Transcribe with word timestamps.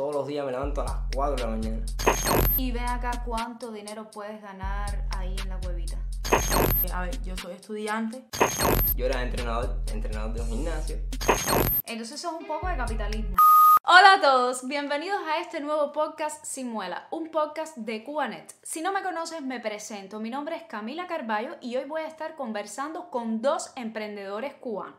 todos 0.00 0.14
los 0.14 0.26
días 0.26 0.46
me 0.46 0.52
levanto 0.52 0.80
a 0.80 0.84
las 0.84 0.94
4 1.14 1.36
de 1.36 1.42
la 1.42 1.48
mañana. 1.48 1.84
Y 2.56 2.72
ve 2.72 2.80
acá 2.80 3.22
cuánto 3.22 3.70
dinero 3.70 4.10
puedes 4.10 4.40
ganar 4.40 5.04
ahí 5.10 5.36
en 5.42 5.48
la 5.50 5.58
huevita. 5.58 5.98
A 6.94 7.02
ver, 7.02 7.22
yo 7.22 7.36
soy 7.36 7.52
estudiante. 7.52 8.24
Yo 8.96 9.04
era 9.04 9.22
entrenador, 9.22 9.82
entrenador 9.92 10.32
de 10.32 10.40
un 10.40 10.48
gimnasio. 10.48 10.96
Entonces 11.84 12.12
eso 12.12 12.28
es 12.28 12.40
un 12.40 12.46
poco 12.46 12.66
de 12.66 12.78
capitalismo. 12.78 13.36
Hola 13.84 14.14
a 14.14 14.20
todos, 14.22 14.66
bienvenidos 14.66 15.20
a 15.28 15.38
este 15.38 15.60
nuevo 15.60 15.92
podcast 15.92 16.46
Sin 16.46 16.70
Muela, 16.70 17.06
un 17.10 17.30
podcast 17.30 17.76
de 17.76 18.02
Cubanet. 18.02 18.54
Si 18.62 18.80
no 18.80 18.92
me 18.92 19.02
conoces, 19.02 19.42
me 19.42 19.60
presento. 19.60 20.18
Mi 20.18 20.30
nombre 20.30 20.56
es 20.56 20.62
Camila 20.62 21.06
Carballo 21.08 21.56
y 21.60 21.76
hoy 21.76 21.84
voy 21.84 22.00
a 22.00 22.06
estar 22.06 22.36
conversando 22.36 23.10
con 23.10 23.42
dos 23.42 23.70
emprendedores 23.76 24.54
cubanos. 24.54 24.96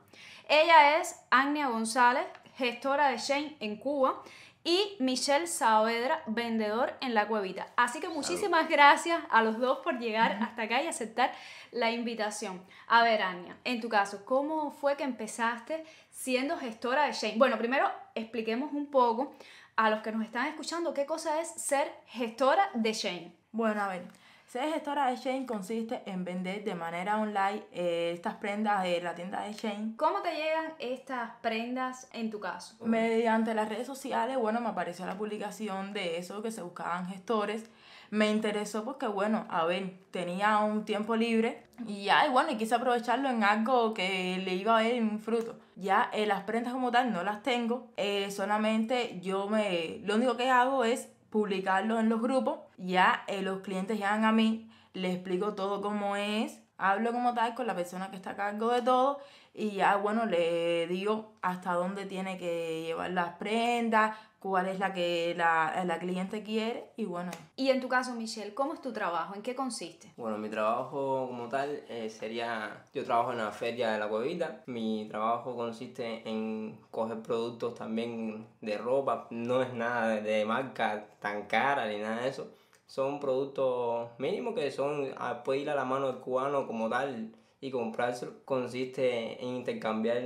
Ella 0.47 0.99
es 0.99 1.19
Agnia 1.31 1.69
González, 1.69 2.25
gestora 2.55 3.09
de 3.09 3.17
Shane 3.17 3.57
en 3.61 3.77
Cuba, 3.77 4.21
y 4.63 4.95
Michelle 4.99 5.47
Saavedra, 5.47 6.21
vendedor 6.27 6.93
en 7.01 7.13
la 7.13 7.27
cuevita. 7.27 7.67
Así 7.75 7.99
que 7.99 8.09
muchísimas 8.09 8.69
gracias 8.69 9.21
a 9.29 9.41
los 9.41 9.59
dos 9.59 9.79
por 9.79 9.97
llegar 9.97 10.37
hasta 10.41 10.63
acá 10.63 10.81
y 10.83 10.87
aceptar 10.87 11.31
la 11.71 11.91
invitación. 11.91 12.61
A 12.87 13.03
ver, 13.03 13.21
Ania, 13.21 13.57
en 13.63 13.81
tu 13.81 13.89
caso, 13.89 14.23
¿cómo 14.25 14.71
fue 14.71 14.95
que 14.95 15.03
empezaste 15.03 15.83
siendo 16.11 16.57
gestora 16.57 17.05
de 17.05 17.13
Shane? 17.13 17.37
Bueno, 17.37 17.57
primero 17.57 17.89
expliquemos 18.13 18.71
un 18.73 18.87
poco 18.87 19.33
a 19.75 19.89
los 19.89 20.01
que 20.01 20.11
nos 20.11 20.23
están 20.23 20.47
escuchando 20.47 20.93
qué 20.93 21.05
cosa 21.05 21.41
es 21.41 21.49
ser 21.49 21.91
gestora 22.07 22.69
de 22.75 22.93
Shane. 22.93 23.31
Bueno, 23.51 23.81
a 23.81 23.87
ver, 23.87 24.03
ser 24.51 24.73
gestora 24.73 25.09
de 25.09 25.15
Shane 25.15 25.45
consiste 25.45 26.01
en 26.05 26.25
vender 26.25 26.65
de 26.65 26.75
manera 26.75 27.21
online 27.21 27.63
eh, 27.71 28.11
estas 28.13 28.33
prendas 28.33 28.83
de 28.83 28.99
la 28.99 29.15
tienda 29.15 29.43
de 29.43 29.53
Shane. 29.53 29.93
¿Cómo 29.95 30.21
te 30.21 30.35
llegan 30.35 30.73
estas 30.77 31.31
prendas 31.41 32.09
en 32.11 32.29
tu 32.29 32.41
caso? 32.41 32.75
Mediante 32.83 33.53
las 33.53 33.69
redes 33.69 33.87
sociales, 33.87 34.37
bueno, 34.37 34.59
me 34.59 34.67
apareció 34.67 35.05
la 35.05 35.17
publicación 35.17 35.93
de 35.93 36.17
eso, 36.17 36.41
que 36.41 36.51
se 36.51 36.61
buscaban 36.61 37.07
gestores. 37.07 37.69
Me 38.09 38.29
interesó 38.29 38.83
porque, 38.83 39.07
bueno, 39.07 39.45
a 39.49 39.63
ver, 39.63 39.93
tenía 40.11 40.57
un 40.57 40.83
tiempo 40.83 41.15
libre 41.15 41.63
y 41.87 42.03
ya, 42.03 42.27
y 42.27 42.29
bueno, 42.29 42.51
y 42.51 42.57
quise 42.57 42.75
aprovecharlo 42.75 43.29
en 43.29 43.45
algo 43.45 43.93
que 43.93 44.41
le 44.43 44.55
iba 44.55 44.77
a 44.77 44.83
ver 44.83 45.01
un 45.01 45.21
fruto. 45.21 45.61
Ya 45.77 46.09
eh, 46.11 46.25
las 46.25 46.43
prendas 46.43 46.73
como 46.73 46.91
tal 46.91 47.13
no 47.13 47.23
las 47.23 47.41
tengo, 47.41 47.87
eh, 47.95 48.29
solamente 48.31 49.17
yo 49.21 49.47
me, 49.47 50.01
lo 50.03 50.15
único 50.15 50.35
que 50.35 50.49
hago 50.49 50.83
es 50.83 51.07
publicarlo 51.31 51.99
en 51.99 52.09
los 52.09 52.21
grupos, 52.21 52.59
ya 52.77 53.23
eh, 53.27 53.41
los 53.41 53.61
clientes 53.61 53.97
llegan 53.97 54.25
a 54.25 54.31
mí, 54.31 54.69
les 54.93 55.15
explico 55.15 55.55
todo 55.55 55.81
cómo 55.81 56.15
es, 56.15 56.61
hablo 56.77 57.11
como 57.11 57.33
tal 57.33 57.55
con 57.55 57.65
la 57.65 57.75
persona 57.75 58.11
que 58.11 58.17
está 58.17 58.31
a 58.31 58.35
cargo 58.35 58.69
de 58.71 58.81
todo 58.81 59.19
y 59.53 59.71
ya 59.71 59.95
bueno 59.95 60.25
le 60.25 60.87
digo 60.87 61.33
hasta 61.41 61.73
dónde 61.73 62.05
tiene 62.05 62.37
que 62.37 62.83
llevar 62.83 63.11
las 63.11 63.33
prendas, 63.35 64.17
cuál 64.41 64.67
es 64.67 64.79
la 64.79 64.91
que 64.91 65.35
la, 65.37 65.83
la, 65.85 65.99
cliente 65.99 66.41
quiere 66.41 66.89
y 66.97 67.05
bueno. 67.05 67.29
Y 67.55 67.69
en 67.69 67.79
tu 67.79 67.87
caso, 67.87 68.15
Michelle, 68.15 68.55
¿cómo 68.55 68.73
es 68.73 68.81
tu 68.81 68.91
trabajo? 68.91 69.35
¿En 69.35 69.43
qué 69.43 69.53
consiste? 69.53 70.11
Bueno, 70.17 70.39
mi 70.39 70.49
trabajo 70.49 71.27
como 71.27 71.47
tal 71.47 71.83
eh, 71.87 72.09
sería, 72.09 72.83
yo 72.91 73.05
trabajo 73.05 73.31
en 73.31 73.37
la 73.37 73.51
feria 73.51 73.91
de 73.91 73.99
la 73.99 74.09
cuevita, 74.09 74.63
mi 74.65 75.07
trabajo 75.07 75.55
consiste 75.55 76.27
en 76.27 76.79
coger 76.89 77.21
productos 77.21 77.75
también 77.75 78.47
de 78.61 78.79
ropa, 78.79 79.27
no 79.29 79.61
es 79.61 79.73
nada 79.75 80.19
de 80.19 80.43
marca 80.43 81.05
tan 81.19 81.45
cara 81.45 81.85
ni 81.85 81.99
nada 81.99 82.23
de 82.23 82.29
eso, 82.29 82.51
son 82.87 83.19
productos 83.19 84.09
mínimos 84.17 84.55
que 84.55 84.71
son, 84.71 85.13
ah, 85.17 85.43
puede 85.43 85.59
ir 85.59 85.69
a 85.69 85.75
la 85.75 85.85
mano 85.85 86.07
del 86.07 86.17
cubano 86.17 86.65
como 86.65 86.89
tal 86.89 87.31
y 87.63 87.69
comprárselo 87.69 88.33
consiste 88.43 89.39
en 89.41 89.57
intercambiar 89.57 90.17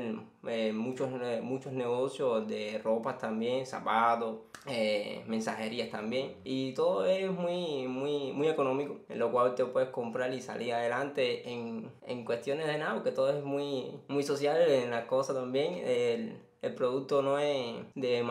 eh, 0.48 0.72
muchos, 0.72 1.10
eh, 1.22 1.42
muchos 1.44 1.74
negocios 1.74 2.48
de 2.48 2.80
ropas 2.82 3.18
también, 3.18 3.66
zapatos, 3.66 4.38
eh, 4.68 5.22
mensajerías 5.28 5.90
también. 5.90 6.36
Y 6.46 6.74
todo 6.74 7.06
es 7.06 7.30
muy, 7.30 7.88
muy, 7.88 8.32
muy 8.32 8.48
económico 8.48 9.00
en 9.10 9.20
lo 9.20 9.32
cual 9.32 9.54
te 9.54 9.66
puedes 9.66 9.90
comprar 9.90 10.34
y 10.34 10.42
salir 10.42 10.74
adelante 10.74 11.52
en, 11.52 11.92
en 12.08 12.24
cuestiones 12.24 12.68
de 12.68 12.78
nada 12.78 12.94
porque 12.96 13.12
todo 13.12 13.30
es 13.30 13.44
muy, 13.44 14.00
muy 14.08 14.24
social 14.24 14.62
en 14.62 14.90
las 14.90 15.04
cosas 15.06 15.36
también. 15.36 15.76
El, 15.86 16.38
el 16.62 16.74
producto 16.74 17.22
no 17.22 17.38
es 17.38 17.76
de, 17.96 18.26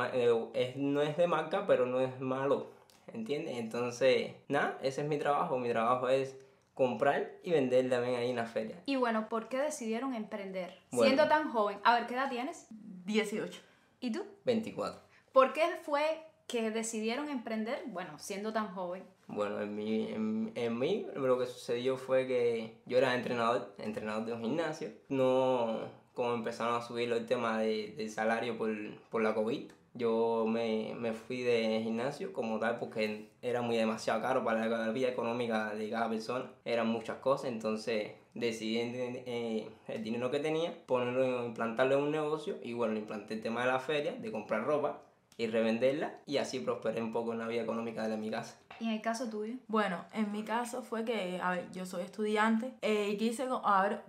es, 0.55 0.77
no 0.77 1.03
es 1.03 1.17
de 1.17 1.27
marca 1.27 1.67
pero 1.67 1.85
no 1.85 2.01
es 2.01 2.19
malo 2.21 2.75
¿entiendes? 3.13 3.57
Entonces, 3.59 4.33
nada, 4.49 4.79
ese 4.83 5.03
es 5.03 5.09
mi 5.09 5.19
trabajo, 5.19 5.59
mi 5.59 5.69
trabajo 5.69 6.09
es 6.09 6.37
comprar 6.75 7.33
y 7.43 7.53
vender 7.53 7.89
también 7.89 8.17
ahí 8.17 8.31
en 8.31 8.37
la 8.37 8.47
feria. 8.47 8.83
Y 8.87 8.97
bueno, 8.97 9.29
¿por 9.29 9.49
qué 9.49 9.59
decidieron 9.59 10.15
emprender? 10.15 10.79
Siendo 10.91 11.29
tan 11.29 11.51
joven. 11.51 11.79
A 11.85 11.95
ver, 11.95 12.07
¿qué 12.07 12.15
edad 12.15 12.29
tienes? 12.29 12.67
18. 13.07 13.61
¿Y 14.01 14.11
tú? 14.11 14.25
24. 14.45 15.01
¿Por 15.33 15.53
qué 15.53 15.63
fue 15.83 16.05
que 16.47 16.71
decidieron 16.71 17.29
emprender, 17.29 17.83
bueno, 17.87 18.19
siendo 18.19 18.53
tan 18.53 18.75
joven? 18.75 19.05
Bueno, 19.27 19.61
en 19.61 19.75
mí, 19.75 20.09
en, 20.13 20.53
en 20.55 20.79
mí 20.79 21.07
lo 21.15 21.39
que 21.39 21.47
sucedió 21.47 21.97
fue 21.97 22.27
que 22.27 22.83
yo 22.85 22.99
era 22.99 23.15
entrenador, 23.15 23.75
entrenador 23.79 24.27
de 24.27 24.33
un 24.35 24.43
gimnasio. 24.43 24.91
No, 25.09 25.81
como 26.13 26.35
empezaron 26.35 26.75
a 26.77 26.83
subir 26.83 27.11
el 27.13 27.27
tema 27.27 27.59
de, 27.59 27.95
del 27.97 28.11
salario 28.11 28.59
por, 28.59 28.71
por 29.11 29.23
la 29.23 29.35
COVID, 29.35 29.71
yo 29.95 30.45
me, 30.47 30.95
me, 30.99 31.13
fui 31.13 31.43
de 31.43 31.81
gimnasio 31.83 32.33
como 32.33 32.59
tal 32.59 32.79
porque 32.79 33.29
era 33.43 33.63
muy 33.63 33.77
demasiado 33.77 34.21
caro 34.21 34.45
para 34.45 34.67
la 34.67 34.91
vida 34.91 35.09
económica 35.09 35.75
de 35.75 35.89
cada 35.89 36.09
persona. 36.09 36.51
Eran 36.65 36.89
muchas 36.89 37.19
cosas, 37.19 37.51
entonces 37.51 38.13
decidí 38.35 38.79
eh, 38.79 39.69
el 39.87 40.03
dinero 40.03 40.31
que 40.31 40.41
tenía 40.41 40.75
ponerlo, 40.87 41.47
implantarlo 41.47 41.99
en 41.99 42.03
un 42.03 42.11
negocio 42.11 42.57
y 42.63 42.73
bueno, 42.73 42.97
implanté 42.97 43.35
el 43.35 43.43
tema 43.43 43.61
de 43.61 43.69
la 43.69 43.79
feria, 43.79 44.13
de 44.13 44.33
comprar 44.33 44.65
ropa 44.65 45.01
y 45.37 45.47
revenderla 45.47 46.19
y 46.27 46.39
así 46.39 46.61
prosperé 46.61 47.01
un 47.01 47.13
poco 47.13 47.33
en 47.33 47.39
la 47.39 47.47
vida 47.47 47.63
económica 47.63 48.09
de 48.09 48.17
mi 48.17 48.31
casa. 48.31 48.59
¿Y 48.81 48.87
en 48.87 48.91
el 48.93 49.01
caso 49.03 49.29
tuyo? 49.29 49.55
Bueno, 49.69 50.05
en 50.13 50.33
mi 50.33 50.43
caso 50.45 50.83
fue 50.83 51.05
que, 51.05 51.41
a 51.43 51.51
ver, 51.51 51.71
yo 51.73 51.87
soy 51.87 52.03
estudiante 52.03 52.75
eh, 52.83 53.11
y 53.11 53.17
quise, 53.17 53.47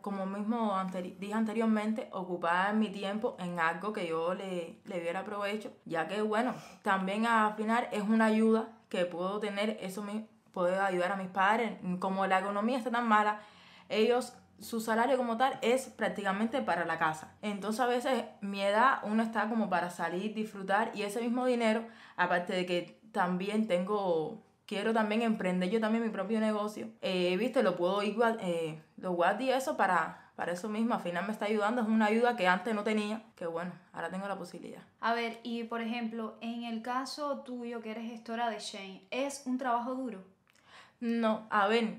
como 0.02 0.26
mismo 0.26 0.78
dije 1.20 1.34
anteriormente, 1.34 2.10
ocupar 2.12 2.74
mi 2.76 2.90
tiempo 2.90 3.36
en 3.40 3.60
algo 3.60 3.94
que 3.94 4.08
yo 4.08 4.34
le, 4.34 4.80
le 4.86 5.00
diera 5.00 5.24
provecho, 5.24 5.72
ya 5.86 6.08
que, 6.08 6.22
bueno, 6.22 6.56
también 6.82 7.26
al 7.26 7.56
final 7.56 7.88
es 7.92 8.04
una 8.04 8.26
ayuda 8.26 8.70
que 8.90 9.06
puedo 9.06 9.40
tener, 9.40 9.78
eso 9.82 10.04
me 10.04 10.28
puede 10.52 10.80
ayudar 10.80 11.12
a 11.12 11.16
mis 11.18 11.28
padres, 11.28 11.78
como 12.00 12.26
la 12.28 12.40
economía 12.40 12.78
está 12.78 12.92
tan 12.92 13.08
mala, 13.08 13.42
ellos 13.90 14.34
su 14.60 14.80
salario 14.80 15.18
como 15.18 15.38
tal 15.38 15.60
es 15.62 15.90
prácticamente 15.90 16.62
para 16.62 16.86
la 16.86 16.98
casa. 16.98 17.34
Entonces 17.42 17.82
a 17.82 17.88
veces 17.88 18.26
mi 18.42 18.62
edad 18.62 19.00
uno 19.04 19.22
está 19.22 19.50
como 19.50 19.70
para 19.70 19.90
salir, 19.90 20.34
disfrutar 20.34 20.92
y 20.96 21.04
ese 21.04 21.22
mismo 21.22 21.46
dinero, 21.46 21.86
aparte 22.16 22.54
de 22.54 22.66
que 22.66 23.02
también 23.12 23.68
tengo, 23.68 24.44
quiero 24.66 24.94
también 24.94 25.22
emprender 25.22 25.70
yo 25.70 25.80
también 25.80 26.04
mi 26.04 26.10
propio 26.10 26.40
negocio, 26.40 26.90
eh, 27.02 27.36
viste, 27.38 27.64
lo 27.64 27.76
puedo 27.76 28.04
igual, 28.04 28.38
eh, 28.42 28.82
lo 28.98 29.12
guardo 29.12 29.44
y 29.44 29.52
eso 29.52 29.78
para, 29.78 30.32
para 30.36 30.52
eso 30.52 30.70
mismo, 30.70 30.96
al 30.96 31.02
final 31.02 31.26
me 31.26 31.32
está 31.32 31.46
ayudando, 31.46 31.82
es 31.82 31.88
una 31.88 32.08
ayuda 32.08 32.36
que 32.36 32.48
antes 32.48 32.74
no 32.74 32.84
tenía, 32.84 33.24
que 33.36 33.46
bueno, 33.46 33.72
ahora 33.94 34.10
tengo 34.10 34.28
la 34.28 34.38
posibilidad. 34.38 34.82
A 35.00 35.14
ver, 35.14 35.40
y 35.44 35.64
por 35.64 35.82
ejemplo, 35.82 36.38
en 36.42 36.64
el 36.64 36.82
caso 36.82 37.40
tuyo 37.40 37.82
que 37.82 37.92
eres 37.92 38.10
gestora 38.10 38.50
de 38.50 38.60
Shane, 38.60 39.08
¿es 39.12 39.44
un 39.46 39.58
trabajo 39.58 39.96
duro? 39.96 40.24
No, 41.00 41.48
a 41.50 41.68
ver, 41.68 41.98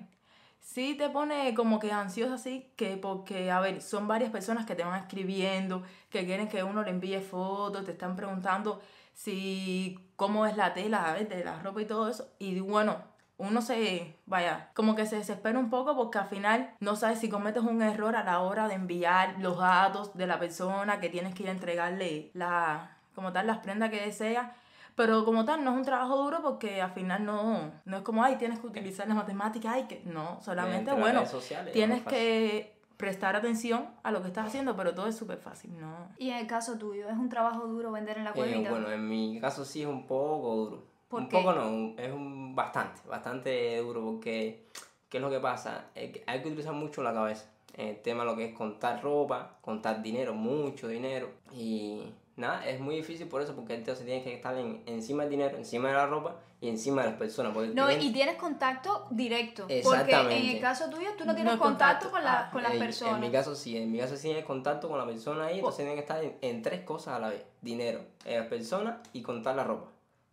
sí 0.60 0.94
te 0.94 1.08
pone 1.08 1.54
como 1.54 1.78
que 1.78 1.92
ansioso 1.92 2.34
así, 2.34 2.72
que 2.76 2.96
porque, 2.96 3.50
a 3.50 3.60
ver, 3.60 3.80
son 3.80 4.08
varias 4.08 4.30
personas 4.30 4.66
que 4.66 4.74
te 4.74 4.84
van 4.84 5.00
escribiendo, 5.00 5.82
que 6.10 6.24
quieren 6.24 6.48
que 6.48 6.64
uno 6.64 6.82
le 6.82 6.90
envíe 6.90 7.20
fotos, 7.20 7.84
te 7.84 7.92
están 7.92 8.16
preguntando 8.16 8.80
si 9.16 9.98
cómo 10.14 10.46
es 10.46 10.56
la 10.56 10.74
tela, 10.74 11.14
de 11.14 11.42
la 11.42 11.58
ropa 11.60 11.80
y 11.80 11.86
todo 11.86 12.08
eso. 12.08 12.28
Y 12.38 12.60
bueno, 12.60 12.98
uno 13.38 13.62
se, 13.62 14.14
vaya, 14.26 14.70
como 14.74 14.94
que 14.94 15.06
se 15.06 15.16
desespera 15.16 15.58
un 15.58 15.70
poco 15.70 15.96
porque 15.96 16.18
al 16.18 16.28
final 16.28 16.74
no 16.80 16.96
sabes 16.96 17.18
si 17.18 17.30
cometes 17.30 17.62
un 17.62 17.80
error 17.82 18.14
a 18.14 18.24
la 18.24 18.40
hora 18.40 18.68
de 18.68 18.74
enviar 18.74 19.36
los 19.40 19.58
datos 19.58 20.14
de 20.16 20.26
la 20.26 20.38
persona 20.38 21.00
que 21.00 21.08
tienes 21.08 21.34
que 21.34 21.44
ir 21.44 21.48
a 21.48 21.52
entregarle 21.52 22.30
la, 22.34 22.98
como 23.14 23.32
tal, 23.32 23.46
las 23.46 23.58
prendas 23.58 23.90
que 23.90 24.02
desea 24.02 24.54
pero 24.96 25.26
como 25.26 25.44
tal, 25.44 25.62
no 25.62 25.72
es 25.72 25.76
un 25.76 25.84
trabajo 25.84 26.16
duro 26.16 26.40
porque 26.42 26.80
al 26.80 26.90
final 26.92 27.24
no, 27.24 27.70
no 27.84 27.96
es 27.98 28.02
como, 28.02 28.24
ay, 28.24 28.36
tienes 28.36 28.58
que 28.58 28.66
utilizar 28.66 29.06
la 29.06 29.14
matemática, 29.14 29.72
ay, 29.72 29.84
que 29.84 30.00
no, 30.06 30.40
solamente, 30.40 30.90
bueno, 30.92 31.22
tienes 31.70 32.02
que 32.04 32.75
prestar 32.96 33.36
atención 33.36 33.88
a 34.02 34.10
lo 34.10 34.22
que 34.22 34.28
estás 34.28 34.46
haciendo, 34.46 34.76
pero 34.76 34.94
todo 34.94 35.06
es 35.06 35.16
súper 35.16 35.38
fácil, 35.38 35.78
¿no? 35.78 36.08
Y 36.18 36.30
en 36.30 36.38
el 36.38 36.46
caso 36.46 36.78
tuyo, 36.78 37.08
¿es 37.08 37.16
un 37.16 37.28
trabajo 37.28 37.66
duro 37.66 37.92
vender 37.92 38.18
en 38.18 38.24
la 38.24 38.32
cuevita? 38.32 38.68
Eh, 38.68 38.70
bueno, 38.70 38.90
en 38.90 39.08
mi 39.08 39.38
caso 39.40 39.64
sí 39.64 39.82
es 39.82 39.88
un 39.88 40.06
poco 40.06 40.56
duro. 40.56 40.84
¿Por 41.08 41.22
un 41.22 41.28
poco 41.28 41.52
no, 41.52 41.94
es 41.96 42.12
un 42.12 42.54
bastante, 42.54 43.00
bastante 43.08 43.78
duro 43.78 44.04
porque, 44.04 44.66
¿qué 45.08 45.18
es 45.18 45.22
lo 45.22 45.30
que 45.30 45.38
pasa? 45.38 45.90
hay 45.94 46.10
que 46.42 46.48
utilizar 46.48 46.72
mucho 46.72 47.02
la 47.02 47.12
cabeza. 47.12 47.50
El 47.74 48.00
tema 48.00 48.24
lo 48.24 48.34
que 48.34 48.46
es 48.46 48.54
contar 48.54 49.02
ropa, 49.02 49.58
contar 49.60 50.02
dinero, 50.02 50.34
mucho 50.34 50.88
dinero 50.88 51.28
y 51.52 52.02
nada, 52.36 52.68
es 52.68 52.80
muy 52.80 52.96
difícil 52.96 53.26
por 53.28 53.42
eso, 53.42 53.54
porque 53.54 53.74
entonces 53.74 54.04
tienes 54.04 54.22
que 54.22 54.34
estar 54.34 54.56
en, 54.56 54.82
encima 54.86 55.22
del 55.22 55.30
dinero, 55.30 55.56
encima 55.56 55.88
de 55.88 55.94
la 55.94 56.06
ropa 56.06 56.36
y 56.60 56.68
encima 56.68 57.02
de 57.02 57.08
las 57.08 57.18
personas. 57.18 57.54
no, 57.74 57.90
y 57.90 58.12
tienes 58.12 58.36
contacto 58.36 59.06
directo. 59.10 59.66
Porque 59.82 60.12
en 60.12 60.56
el 60.56 60.60
caso 60.60 60.88
tuyo 60.90 61.08
tú 61.16 61.24
no 61.24 61.34
tienes 61.34 61.56
contacto, 61.56 62.10
con, 62.10 62.22
la, 62.22 62.46
ah, 62.46 62.50
con 62.50 62.62
las 62.62 62.76
personas. 62.76 63.16
En 63.16 63.20
mi 63.22 63.30
caso 63.30 63.54
sí, 63.54 63.76
en 63.76 63.90
mi 63.90 63.98
caso 63.98 64.16
sí 64.16 64.24
tienes 64.24 64.44
contacto 64.44 64.88
con 64.88 64.98
la 64.98 65.06
persona 65.06 65.46
ahí, 65.46 65.58
entonces 65.58 65.84
tienes 65.84 65.94
que 65.94 66.00
estar 66.00 66.38
en, 66.40 66.62
tres 66.62 66.82
cosas 66.82 67.14
a 67.14 67.18
la 67.18 67.28
vez. 67.30 67.44
Dinero, 67.62 68.00
las 68.24 68.46
personas 68.46 68.98
y 69.12 69.22
contar 69.22 69.56
la 69.56 69.64
ropa. 69.64 69.90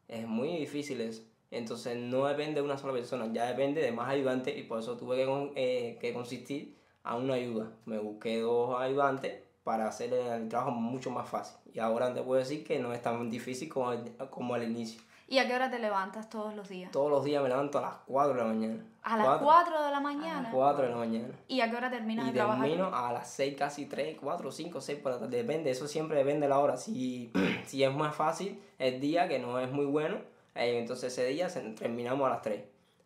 Es 0.07 0.27
muy 0.27 0.57
difícil 0.57 1.01
eso. 1.01 1.23
Entonces 1.51 1.95
no 1.97 2.25
depende 2.25 2.55
de 2.55 2.61
una 2.61 2.77
sola 2.77 2.93
persona, 2.93 3.27
ya 3.31 3.45
depende 3.45 3.81
de 3.81 3.91
más 3.91 4.09
ayudantes 4.09 4.57
y 4.57 4.63
por 4.63 4.79
eso 4.79 4.97
tuve 4.97 5.17
que, 5.17 5.51
eh, 5.55 5.97
que 5.99 6.13
consistir 6.13 6.75
a 7.03 7.15
una 7.15 7.35
ayuda. 7.35 7.71
Me 7.85 7.99
busqué 7.99 8.39
dos 8.39 8.79
ayudantes 8.79 9.43
para 9.63 9.87
hacer 9.87 10.13
el 10.13 10.49
trabajo 10.49 10.71
mucho 10.71 11.09
más 11.11 11.27
fácil. 11.29 11.57
Y 11.73 11.79
ahora 11.79 12.13
te 12.13 12.21
puedo 12.21 12.39
decir 12.39 12.63
que 12.65 12.79
no 12.79 12.93
es 12.93 13.01
tan 13.01 13.29
difícil 13.29 13.69
como, 13.69 13.91
el- 13.93 14.15
como 14.29 14.53
al 14.55 14.63
inicio. 14.63 15.01
¿Y 15.27 15.37
a 15.39 15.47
qué 15.47 15.55
hora 15.55 15.71
te 15.71 15.79
levantas 15.79 16.29
todos 16.29 16.53
los 16.53 16.67
días? 16.69 16.91
Todos 16.91 17.09
los 17.09 17.23
días 17.23 17.41
me 17.41 17.47
levanto 17.49 17.79
a 17.79 17.81
las 17.81 17.95
4 18.05 18.33
de 18.33 18.39
la 18.41 18.45
mañana. 18.45 18.83
A 19.03 19.17
las 19.17 19.25
Cuatro. 19.25 19.45
4 19.45 19.83
de 19.85 19.91
la 19.91 19.99
mañana. 19.99 20.49
4 20.53 20.83
de 20.83 20.89
la 20.89 20.95
mañana. 20.97 21.27
¿Y 21.47 21.61
a 21.61 21.69
qué 21.71 21.77
hora 21.77 21.89
terminas 21.89 22.25
Y 22.25 22.31
de 22.31 22.35
trabajar? 22.35 22.63
termino 22.67 22.93
a 22.93 23.13
las 23.13 23.29
6, 23.31 23.55
casi 23.57 23.85
3, 23.85 24.17
4, 24.21 24.51
5, 24.51 24.81
6 24.81 24.99
por 24.99 25.13
la 25.13 25.19
tarde. 25.19 25.37
Depende, 25.37 25.71
eso 25.71 25.87
siempre 25.87 26.17
depende 26.17 26.41
de 26.41 26.49
la 26.49 26.59
hora. 26.59 26.75
Si, 26.77 27.31
si 27.65 27.83
es 27.83 27.93
más 27.93 28.15
fácil 28.15 28.61
el 28.79 28.99
día, 28.99 29.27
que 29.27 29.39
no 29.39 29.59
es 29.59 29.71
muy 29.71 29.85
bueno, 29.85 30.17
eh, 30.55 30.77
entonces 30.79 31.13
ese 31.13 31.25
día 31.25 31.49
se- 31.49 31.61
terminamos 31.71 32.27
a 32.27 32.29
las 32.29 32.41
3. 32.41 32.63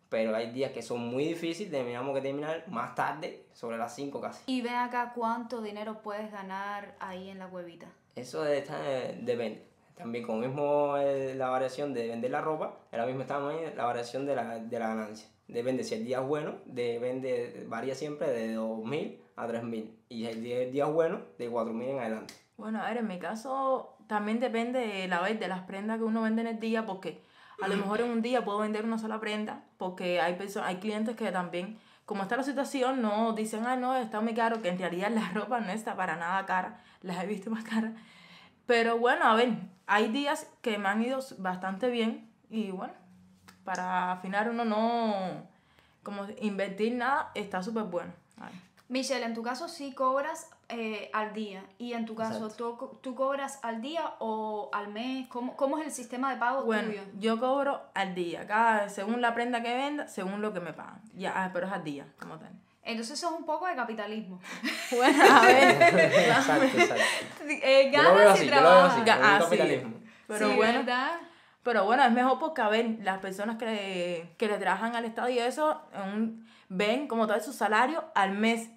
Pero 0.08 0.34
hay 0.34 0.50
días 0.50 0.72
que 0.72 0.82
son 0.82 1.00
muy 1.00 1.24
difíciles, 1.24 1.70
terminamos 1.70 2.14
que 2.14 2.22
terminar 2.22 2.64
más 2.68 2.94
tarde, 2.94 3.44
sobre 3.52 3.76
las 3.76 3.94
5 3.94 4.20
casi. 4.20 4.42
Y 4.46 4.62
ve 4.62 4.70
acá 4.70 5.12
cuánto 5.14 5.60
dinero 5.60 6.00
puedes 6.02 6.32
ganar 6.32 6.94
ahí 6.98 7.28
en 7.28 7.38
la 7.38 7.48
cuevita. 7.48 7.88
Eso 8.16 8.46
está, 8.46 8.78
eh, 8.84 9.18
depende. 9.22 9.64
También 9.94 10.24
como 10.24 10.38
mismo 10.38 10.96
eh, 10.96 11.34
la 11.34 11.48
variación 11.48 11.92
de 11.92 12.08
vender 12.08 12.30
la 12.30 12.40
ropa, 12.40 12.76
ahora 12.92 13.06
mismo 13.06 13.22
estamos 13.22 13.52
ahí 13.52 13.72
la 13.76 13.84
variación 13.84 14.26
de 14.26 14.36
la, 14.36 14.58
de 14.60 14.78
la 14.78 14.88
ganancia. 14.88 15.28
Depende 15.48 15.82
si 15.82 15.94
el 15.94 16.04
día 16.04 16.20
es 16.20 16.26
bueno, 16.26 16.56
depende, 16.66 17.64
varía 17.68 17.94
siempre 17.94 18.28
de 18.28 18.56
2.000 18.56 19.16
a 19.36 19.48
3.000. 19.48 19.90
Y 20.08 20.26
el 20.26 20.42
día, 20.42 20.58
el 20.62 20.72
día 20.72 20.86
es 20.86 20.92
bueno, 20.92 21.22
de 21.38 21.50
4.000 21.50 21.82
en 21.82 21.98
adelante. 21.98 22.34
Bueno, 22.56 22.82
a 22.82 22.88
ver, 22.88 22.98
en 22.98 23.08
mi 23.08 23.18
caso 23.18 23.96
también 24.06 24.40
depende 24.40 24.80
de 24.80 25.08
la 25.08 25.20
vez 25.20 25.38
de 25.38 25.48
las 25.48 25.62
prendas 25.62 25.98
que 25.98 26.04
uno 26.04 26.22
vende 26.22 26.42
en 26.42 26.48
el 26.48 26.60
día, 26.60 26.86
porque 26.86 27.20
a 27.60 27.68
lo 27.68 27.76
mejor 27.76 28.00
en 28.00 28.10
un 28.10 28.22
día 28.22 28.44
puedo 28.44 28.58
vender 28.58 28.84
una 28.84 28.98
sola 28.98 29.20
prenda, 29.20 29.62
porque 29.76 30.20
hay 30.20 30.38
hay 30.62 30.76
clientes 30.76 31.16
que 31.16 31.32
también, 31.32 31.78
como 32.06 32.22
está 32.22 32.36
la 32.36 32.42
situación, 32.42 33.02
no 33.02 33.32
dicen, 33.32 33.66
ah, 33.66 33.76
no, 33.76 33.96
está 33.96 34.20
muy 34.20 34.34
caro, 34.34 34.62
que 34.62 34.68
en 34.68 34.78
realidad 34.78 35.10
la 35.10 35.28
ropa 35.34 35.60
no 35.60 35.70
está 35.70 35.96
para 35.96 36.16
nada 36.16 36.46
cara, 36.46 36.80
las 37.02 37.22
he 37.22 37.26
visto 37.26 37.50
más 37.50 37.64
caras. 37.64 37.92
Pero 38.66 38.98
bueno, 38.98 39.24
a 39.24 39.34
ver, 39.34 39.54
hay 39.86 40.08
días 40.08 40.48
que 40.62 40.78
me 40.78 40.88
han 40.88 41.02
ido 41.02 41.20
bastante 41.38 41.88
bien 41.88 42.30
y 42.50 42.70
bueno, 42.70 42.92
para 43.64 44.12
afinar 44.12 44.50
uno 44.50 44.64
no, 44.64 45.48
como 46.02 46.26
invertir 46.40 46.94
nada, 46.94 47.32
está 47.34 47.62
súper 47.62 47.84
bueno. 47.84 48.12
Michelle, 48.88 49.24
en 49.24 49.34
tu 49.34 49.42
caso 49.42 49.68
sí 49.68 49.92
cobras 49.92 50.50
eh, 50.68 51.10
al 51.12 51.32
día. 51.32 51.64
Y 51.78 51.92
en 51.94 52.04
tu 52.06 52.14
caso, 52.14 52.48
¿tú, 52.50 52.98
¿tú 53.02 53.14
cobras 53.14 53.58
al 53.62 53.80
día 53.80 54.14
o 54.18 54.70
al 54.72 54.88
mes? 54.88 55.26
¿Cómo, 55.28 55.56
cómo 55.56 55.78
es 55.78 55.86
el 55.86 55.92
sistema 55.92 56.30
de 56.32 56.36
pago 56.38 56.64
Bueno, 56.64 56.88
tuyo? 56.88 57.02
yo 57.18 57.38
cobro 57.40 57.80
al 57.94 58.14
día, 58.14 58.46
cada, 58.46 58.88
según 58.88 59.20
la 59.20 59.34
prenda 59.34 59.62
que 59.62 59.74
venda, 59.74 60.06
según 60.08 60.42
lo 60.42 60.52
que 60.52 60.60
me 60.60 60.72
pagan. 60.72 61.00
Ya, 61.14 61.32
ah, 61.34 61.50
pero 61.52 61.66
es 61.66 61.72
al 61.72 61.84
día, 61.84 62.06
como 62.18 62.38
tal. 62.38 62.50
Entonces 62.82 63.18
eso 63.18 63.28
es 63.28 63.38
un 63.40 63.44
poco 63.44 63.66
de 63.66 63.74
capitalismo. 63.76 64.40
Bueno, 64.90 65.22
a 65.30 65.42
ver. 65.46 65.70
exacto, 66.28 66.64
exacto. 66.78 67.04
Eh, 67.46 67.90
Yo 67.94 68.02
lo 68.02 68.14
veo 68.14 68.18
ganas 68.24 68.34
así, 68.34 68.44
y 68.46 68.48
yo 68.48 68.54
lo 68.60 68.68
veo 68.68 68.80
así, 68.84 69.00
trabajas. 69.04 69.42
Ah, 69.42 69.46
sí. 69.50 69.82
Pero 70.26 70.48
Sí, 70.50 70.56
bueno, 70.56 70.78
¿verdad? 70.80 71.10
pero 71.62 71.84
bueno, 71.84 72.02
es 72.04 72.12
mejor 72.12 72.38
porque, 72.38 72.62
a 72.62 72.68
ver, 72.70 72.96
las 73.02 73.18
personas 73.18 73.56
que, 73.56 74.34
que 74.38 74.46
le 74.48 74.56
trabajan 74.58 74.96
al 74.96 75.04
Estado 75.04 75.28
y 75.28 75.38
eso, 75.38 75.82
un- 76.14 76.46
ven 76.70 77.08
como 77.08 77.26
tal 77.26 77.42
su 77.42 77.52
salario 77.52 78.04
al 78.14 78.32
mes. 78.32 78.70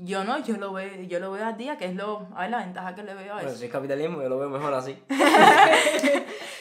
Yo 0.00 0.22
no, 0.22 0.38
yo 0.38 0.56
lo 0.58 0.72
veo, 0.72 1.02
yo 1.02 1.18
lo 1.18 1.32
veo 1.32 1.44
al 1.44 1.56
día, 1.56 1.76
que 1.76 1.86
es 1.86 1.94
lo, 1.96 2.28
a 2.36 2.42
ver, 2.42 2.50
la 2.50 2.58
ventaja 2.58 2.94
que 2.94 3.02
le 3.02 3.14
veo 3.14 3.32
a 3.32 3.34
Bueno, 3.34 3.48
eso. 3.50 3.58
si 3.58 3.64
es 3.66 3.70
capitalismo, 3.72 4.22
yo 4.22 4.28
lo 4.28 4.38
veo 4.38 4.48
mejor 4.48 4.72
así. 4.72 4.96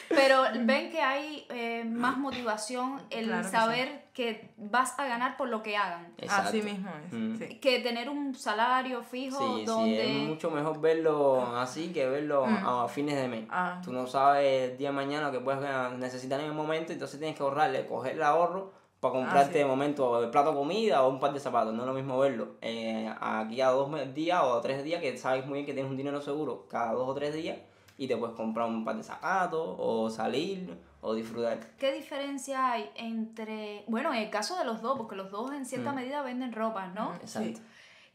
Pero 0.09 0.43
ven 0.61 0.89
que 0.89 1.01
hay 1.01 1.45
eh, 1.49 1.83
más 1.85 2.17
motivación 2.17 3.01
el 3.09 3.25
Claro 3.27 3.43
que 3.43 3.49
saber 3.49 4.05
que 4.13 4.49
vas 4.57 4.97
a 4.97 5.05
ganar 5.05 5.37
por 5.37 5.49
lo 5.49 5.61
que 5.61 5.75
hagan. 5.77 6.13
Exacto. 6.17 6.49
Así 6.49 6.61
mismo 6.61 6.89
es, 7.05 7.13
Mm. 7.13 7.35
sí. 7.37 7.59
Que 7.59 7.79
tener 7.81 8.09
un 8.09 8.33
salario 8.33 9.03
fijo 9.03 9.37
Sí, 9.37 9.59
sí, 9.59 9.65
donde... 9.65 10.23
es 10.23 10.27
mucho 10.29 10.49
mejor 10.49 10.79
verlo 10.81 11.55
así 11.57 11.91
que 11.93 12.07
verlo 12.07 12.45
Mm. 12.47 12.65
a 12.67 12.87
fines 12.87 13.15
de 13.17 13.27
mes. 13.27 13.45
Ah. 13.51 13.79
Tú 13.83 13.91
no 13.91 14.07
sabes 14.07 14.71
el 14.71 14.77
día 14.77 14.89
de 14.89 14.95
mañana 14.95 15.29
que 15.31 15.39
puedes 15.41 15.61
ganar- 15.61 15.91
necesitar 15.93 16.39
en 16.39 16.47
el 16.47 16.53
momento, 16.53 16.93
entonces 16.93 17.19
tienes 17.19 17.37
que 17.37 17.43
ahorrarle, 17.43 17.85
coger 17.85 18.13
el 18.13 18.23
ahorro 18.23 18.73
para 19.11 19.21
comprarte 19.23 19.53
sí. 19.53 19.59
de 19.59 19.65
momento 19.65 20.21
el 20.23 20.29
plato 20.29 20.51
de 20.51 20.57
comida 20.57 21.03
o 21.03 21.09
un 21.09 21.19
par 21.19 21.33
de 21.33 21.39
zapatos. 21.39 21.73
No 21.73 21.81
es 21.83 21.87
lo 21.87 21.93
mismo 21.93 22.17
verlo 22.19 22.55
eh, 22.61 23.11
aquí 23.19 23.61
a 23.61 23.69
dos 23.69 23.89
días 24.13 24.41
o 24.43 24.53
a 24.53 24.61
tres 24.61 24.83
días 24.83 25.01
que 25.01 25.17
sabes 25.17 25.45
muy 25.45 25.55
bien 25.55 25.65
que 25.65 25.73
tienes 25.73 25.89
un 25.91 25.97
dinero 25.97 26.21
seguro 26.21 26.67
cada 26.69 26.93
dos 26.93 27.07
o 27.09 27.13
tres 27.13 27.33
días 27.33 27.57
y 27.97 28.07
te 28.07 28.15
puedes 28.17 28.35
comprar 28.35 28.67
un 28.67 28.85
par 28.85 28.95
de 28.97 29.03
zapatos 29.03 29.75
o 29.79 30.09
salir 30.09 30.77
o 31.01 31.13
disfrutar. 31.13 31.59
¿Qué 31.79 31.91
diferencia 31.93 32.71
hay 32.73 32.89
entre... 32.95 33.83
Bueno, 33.87 34.11
en 34.13 34.19
el 34.23 34.29
caso 34.29 34.57
de 34.57 34.65
los 34.65 34.81
dos, 34.81 34.97
porque 34.97 35.15
los 35.15 35.31
dos 35.31 35.51
en 35.53 35.65
cierta 35.65 35.91
Mm. 35.91 35.95
medida 35.95 36.21
venden 36.21 36.51
ropa, 36.51 36.87
¿no? 36.87 37.13
Exacto. 37.15 37.59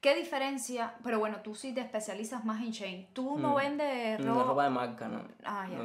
¿Qué 0.00 0.16
diferencia? 0.16 0.94
Pero 1.04 1.20
bueno, 1.20 1.38
tú 1.44 1.54
sí 1.54 1.72
te 1.72 1.80
especializas 1.80 2.44
más 2.44 2.60
en 2.60 2.72
Shane. 2.72 3.08
Tú 3.12 3.38
no 3.38 3.52
Mm. 3.52 3.56
vendes 3.56 4.20
No, 4.20 4.34
ropa... 4.34 4.44
ropa 4.48 4.64
de 4.64 4.70
marca, 4.70 5.08
no. 5.08 5.22
Ah, 5.44 5.66
ya. 5.70 5.78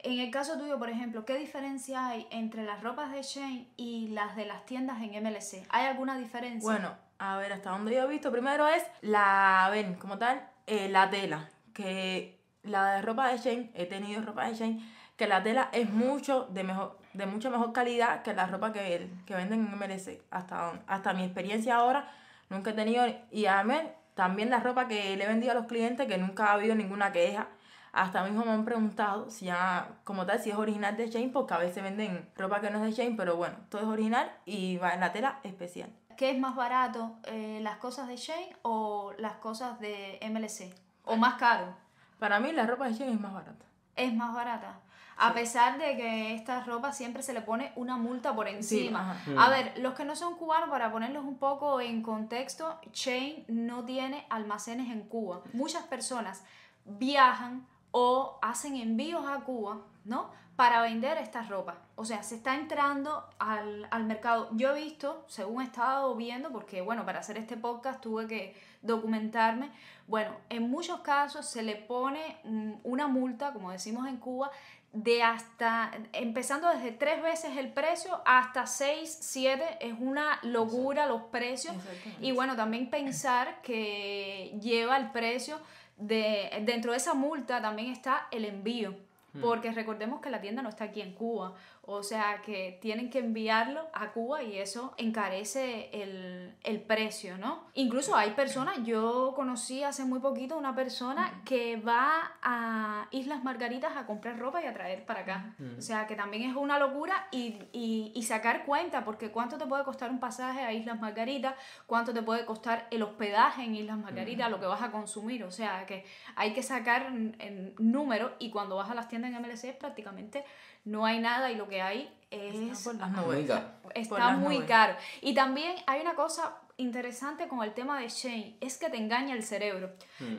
En 0.00 0.20
el 0.20 0.30
caso 0.30 0.56
tuyo, 0.58 0.78
por 0.78 0.90
ejemplo, 0.90 1.24
¿qué 1.24 1.36
diferencia 1.36 2.08
hay 2.08 2.26
entre 2.30 2.64
las 2.64 2.82
ropas 2.82 3.10
de 3.10 3.22
Shane 3.22 3.66
y 3.76 4.08
las 4.08 4.36
de 4.36 4.46
las 4.46 4.64
tiendas 4.64 5.02
en 5.02 5.10
MLC? 5.22 5.66
¿Hay 5.70 5.86
alguna 5.86 6.16
diferencia? 6.16 6.70
Bueno, 6.70 6.94
a 7.18 7.36
ver, 7.36 7.52
hasta 7.52 7.70
donde 7.70 7.94
yo 7.94 8.04
he 8.04 8.08
visto, 8.08 8.30
primero 8.30 8.68
es 8.68 8.84
la, 9.00 9.64
a 9.64 9.70
ver, 9.70 9.98
como 9.98 10.16
tal, 10.18 10.48
eh, 10.66 10.88
la 10.88 11.10
tela, 11.10 11.48
que 11.74 12.38
la 12.62 12.92
de 12.92 13.02
ropa 13.02 13.28
de 13.28 13.38
Shane, 13.38 13.70
he 13.74 13.86
tenido 13.86 14.22
ropa 14.22 14.48
de 14.48 14.54
Shane, 14.54 14.80
que 15.16 15.26
la 15.26 15.42
tela 15.42 15.68
es 15.72 15.90
mucho 15.90 16.44
de 16.44 16.62
mejor, 16.62 16.98
de 17.12 17.26
mucha 17.26 17.50
mejor 17.50 17.72
calidad 17.72 18.22
que 18.22 18.34
la 18.34 18.46
ropa 18.46 18.72
que, 18.72 19.10
que 19.26 19.34
venden 19.34 19.66
en 19.66 19.78
MLC. 19.78 20.22
Hasta, 20.30 20.80
hasta 20.86 21.12
mi 21.12 21.24
experiencia 21.24 21.74
ahora, 21.74 22.08
nunca 22.50 22.70
he 22.70 22.74
tenido, 22.74 23.04
y 23.32 23.46
a 23.46 23.64
mí, 23.64 23.74
también 24.14 24.48
la 24.48 24.60
ropa 24.60 24.86
que 24.86 25.16
le 25.16 25.24
he 25.24 25.28
vendido 25.28 25.50
a 25.52 25.54
los 25.56 25.66
clientes, 25.66 26.06
que 26.06 26.18
nunca 26.18 26.46
ha 26.46 26.52
habido 26.52 26.76
ninguna 26.76 27.10
queja. 27.10 27.48
Hasta 27.92 28.22
mismo 28.22 28.44
me 28.44 28.52
han 28.52 28.64
preguntado 28.64 29.30
si 29.30 29.46
ya, 29.46 29.88
como 30.04 30.26
tal, 30.26 30.40
si 30.40 30.50
es 30.50 30.56
original 30.56 30.96
de 30.96 31.08
Shane, 31.08 31.30
porque 31.30 31.54
a 31.54 31.58
veces 31.58 31.82
venden 31.82 32.28
ropa 32.36 32.60
que 32.60 32.70
no 32.70 32.78
es 32.78 32.84
de 32.84 33.02
Shane, 33.02 33.16
pero 33.16 33.36
bueno, 33.36 33.56
todo 33.70 33.82
es 33.82 33.88
original 33.88 34.30
y 34.44 34.76
va 34.76 34.94
en 34.94 35.00
la 35.00 35.12
tela 35.12 35.40
especial. 35.42 35.90
¿Qué 36.16 36.30
es 36.30 36.38
más 36.38 36.56
barato, 36.56 37.16
eh, 37.24 37.60
las 37.62 37.76
cosas 37.76 38.08
de 38.08 38.16
Shane 38.16 38.56
o 38.62 39.12
las 39.18 39.34
cosas 39.34 39.78
de 39.80 40.18
MLC? 40.22 40.74
¿O 41.04 41.16
más 41.16 41.34
caro? 41.34 41.74
Para 42.18 42.40
mí 42.40 42.52
la 42.52 42.66
ropa 42.66 42.86
de 42.86 42.94
Shein 42.94 43.10
es 43.10 43.20
más 43.20 43.32
barata. 43.32 43.64
Es 43.94 44.12
más 44.12 44.34
barata. 44.34 44.80
A 45.16 45.32
pesar 45.32 45.78
de 45.78 45.96
que 45.96 46.34
esta 46.34 46.62
ropa 46.62 46.92
siempre 46.92 47.22
se 47.22 47.32
le 47.32 47.40
pone 47.40 47.72
una 47.74 47.96
multa 47.96 48.34
por 48.34 48.46
encima. 48.46 49.12
ajá. 49.12 49.44
A 49.44 49.50
ver, 49.50 49.74
los 49.78 49.94
que 49.94 50.04
no 50.04 50.14
son 50.14 50.36
cubanos, 50.36 50.70
para 50.70 50.92
ponerlos 50.92 51.24
un 51.24 51.38
poco 51.38 51.80
en 51.80 52.02
contexto, 52.02 52.78
Chain 52.92 53.44
no 53.48 53.84
tiene 53.84 54.26
almacenes 54.30 54.90
en 54.90 55.02
Cuba. 55.02 55.42
Muchas 55.52 55.84
personas 55.84 56.44
viajan 56.84 57.66
o 57.90 58.38
hacen 58.42 58.76
envíos 58.76 59.26
a 59.26 59.40
Cuba, 59.40 59.78
¿no? 60.04 60.30
Para 60.56 60.82
vender 60.82 61.18
esta 61.18 61.42
ropa. 61.42 61.78
O 61.94 62.04
sea, 62.04 62.22
se 62.22 62.34
está 62.34 62.56
entrando 62.56 63.24
al, 63.38 63.86
al 63.90 64.04
mercado. 64.04 64.48
Yo 64.52 64.74
he 64.74 64.82
visto, 64.82 65.24
según 65.28 65.62
he 65.62 65.64
estado 65.66 66.14
viendo, 66.16 66.50
porque 66.50 66.80
bueno, 66.80 67.04
para 67.04 67.20
hacer 67.20 67.38
este 67.38 67.56
podcast 67.56 68.00
tuve 68.00 68.26
que 68.26 68.56
documentarme. 68.82 69.70
Bueno, 70.06 70.32
en 70.48 70.70
muchos 70.70 71.00
casos 71.00 71.46
se 71.46 71.62
le 71.62 71.76
pone 71.76 72.38
mm, 72.44 72.72
una 72.84 73.06
multa, 73.06 73.52
como 73.52 73.70
decimos 73.70 74.08
en 74.08 74.16
Cuba, 74.16 74.50
de 74.92 75.22
hasta, 75.22 75.90
empezando 76.12 76.68
desde 76.70 76.92
tres 76.92 77.22
veces 77.22 77.56
el 77.56 77.70
precio 77.72 78.20
hasta 78.24 78.66
seis, 78.66 79.16
siete, 79.20 79.64
es 79.80 79.94
una 80.00 80.38
locura 80.42 81.06
los 81.06 81.22
precios. 81.24 81.74
Y 82.20 82.32
bueno, 82.32 82.56
también 82.56 82.88
pensar 82.88 83.60
que 83.62 84.58
lleva 84.60 84.96
el 84.96 85.10
precio 85.10 85.58
de, 85.98 86.50
dentro 86.64 86.92
de 86.92 86.98
esa 86.98 87.14
multa 87.14 87.60
también 87.60 87.90
está 87.90 88.28
el 88.30 88.44
envío. 88.44 88.94
Porque 89.40 89.70
recordemos 89.70 90.20
que 90.20 90.30
la 90.30 90.40
tienda 90.40 90.62
no 90.62 90.68
está 90.68 90.84
aquí 90.84 91.00
en 91.00 91.12
Cuba, 91.12 91.54
o 91.90 92.02
sea 92.02 92.42
que 92.44 92.78
tienen 92.82 93.08
que 93.08 93.18
enviarlo 93.18 93.88
a 93.94 94.12
Cuba 94.12 94.42
y 94.42 94.58
eso 94.58 94.92
encarece 94.98 95.88
el, 95.92 96.54
el 96.62 96.80
precio, 96.82 97.38
¿no? 97.38 97.64
Incluso 97.72 98.14
hay 98.14 98.32
personas, 98.32 98.84
yo 98.84 99.32
conocí 99.34 99.82
hace 99.82 100.04
muy 100.04 100.20
poquito 100.20 100.58
una 100.58 100.74
persona 100.74 101.40
que 101.46 101.76
va 101.76 102.36
a 102.42 103.08
Islas 103.10 103.42
Margaritas 103.42 103.96
a 103.96 104.04
comprar 104.04 104.38
ropa 104.38 104.62
y 104.62 104.66
a 104.66 104.74
traer 104.74 105.06
para 105.06 105.20
acá. 105.20 105.54
O 105.78 105.80
sea 105.80 106.06
que 106.06 106.14
también 106.14 106.42
es 106.50 106.54
una 106.56 106.78
locura 106.78 107.26
y, 107.30 107.58
y, 107.72 108.12
y 108.14 108.22
sacar 108.24 108.66
cuenta, 108.66 109.02
porque 109.02 109.30
cuánto 109.30 109.56
te 109.56 109.66
puede 109.66 109.84
costar 109.84 110.10
un 110.10 110.20
pasaje 110.20 110.60
a 110.60 110.74
Islas 110.74 111.00
Margaritas, 111.00 111.54
cuánto 111.86 112.12
te 112.12 112.20
puede 112.20 112.44
costar 112.44 112.86
el 112.90 113.02
hospedaje 113.02 113.64
en 113.64 113.74
Islas 113.74 113.96
Margaritas, 113.96 114.50
lo 114.50 114.60
que 114.60 114.66
vas 114.66 114.82
a 114.82 114.90
consumir, 114.90 115.42
o 115.44 115.50
sea 115.50 115.86
que 115.86 116.04
hay 116.36 116.52
que 116.52 116.62
sacar 116.62 117.06
en, 117.06 117.34
en 117.38 117.74
número 117.78 118.34
y 118.38 118.50
cuando 118.50 118.76
vas 118.76 118.90
a 118.90 118.94
las 118.94 119.08
tiendas 119.08 119.32
en 119.32 119.40
MLC 119.40 119.78
prácticamente 119.78 120.44
no 120.84 121.04
hay 121.06 121.18
nada 121.20 121.50
y 121.50 121.56
lo 121.56 121.68
que 121.68 121.80
hay 121.82 122.12
es 122.30 122.54
Está 122.54 122.90
por 122.90 123.00
las 123.00 123.10
Muy 123.10 123.36
nubes. 123.36 123.46
caro. 123.48 123.66
está 123.94 124.36
muy 124.36 124.60
caro. 124.62 124.96
Y 125.22 125.34
también 125.34 125.74
hay 125.86 126.00
una 126.02 126.14
cosa 126.14 126.58
interesante 126.76 127.48
con 127.48 127.62
el 127.64 127.72
tema 127.74 127.98
de 127.98 128.08
Shane, 128.08 128.56
es 128.60 128.78
que 128.78 128.88
te 128.90 128.96
engaña 128.98 129.34
el 129.34 129.42
cerebro. 129.42 129.90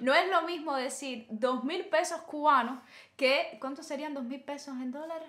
No 0.02 0.14
es 0.14 0.30
lo 0.30 0.44
mismo 0.44 0.76
decir 0.76 1.26
dos 1.30 1.64
mil 1.64 1.86
pesos 1.86 2.22
cubanos 2.22 2.80
que, 3.18 3.58
¿cuántos 3.60 3.86
serían 3.88 4.14
dos 4.14 4.24
mil 4.24 4.40
pesos 4.42 4.76
en 4.76 4.92
dólares? 4.92 5.28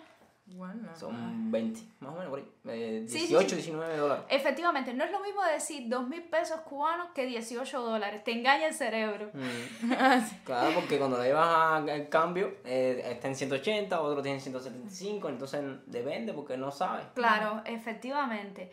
Bueno. 0.53 0.89
Son 0.97 1.51
20, 1.51 1.81
más 2.01 2.11
o 2.13 2.15
menos 2.15 2.29
por 2.31 2.39
ahí. 2.41 2.45
eh, 2.67 3.05
Sí, 3.09 3.21
sí, 3.21 3.27
18, 3.29 3.49
sí. 3.51 3.55
19 3.57 3.97
dólares. 3.97 4.25
Efectivamente, 4.29 4.93
no 4.95 5.05
es 5.05 5.11
lo 5.13 5.21
mismo 5.21 5.43
decir 5.45 5.89
dos 5.89 6.07
mil 6.09 6.23
pesos 6.25 6.61
cubanos 6.61 7.09
que 7.15 7.25
18 7.27 7.81
dólares. 7.81 8.23
Te 8.25 8.33
engaña 8.33 8.67
el 8.67 8.75
cerebro. 8.75 9.31
Mm. 9.33 9.91
Claro, 10.45 10.75
porque 10.75 10.99
cuando 10.99 11.19
le 11.19 11.25
llevas 11.29 11.47
a- 11.49 11.77
al 11.77 12.09
cambio, 12.09 12.55
eh, 12.65 13.01
está 13.07 13.29
en 13.29 13.37
180, 13.37 14.01
otro 14.01 14.23
tiene 14.23 14.41
175, 14.41 15.29
entonces 15.29 15.63
depende 15.87 16.33
porque 16.35 16.57
no 16.57 16.71
sabes. 16.71 17.07
Claro, 17.15 17.63
efectivamente. 17.65 18.71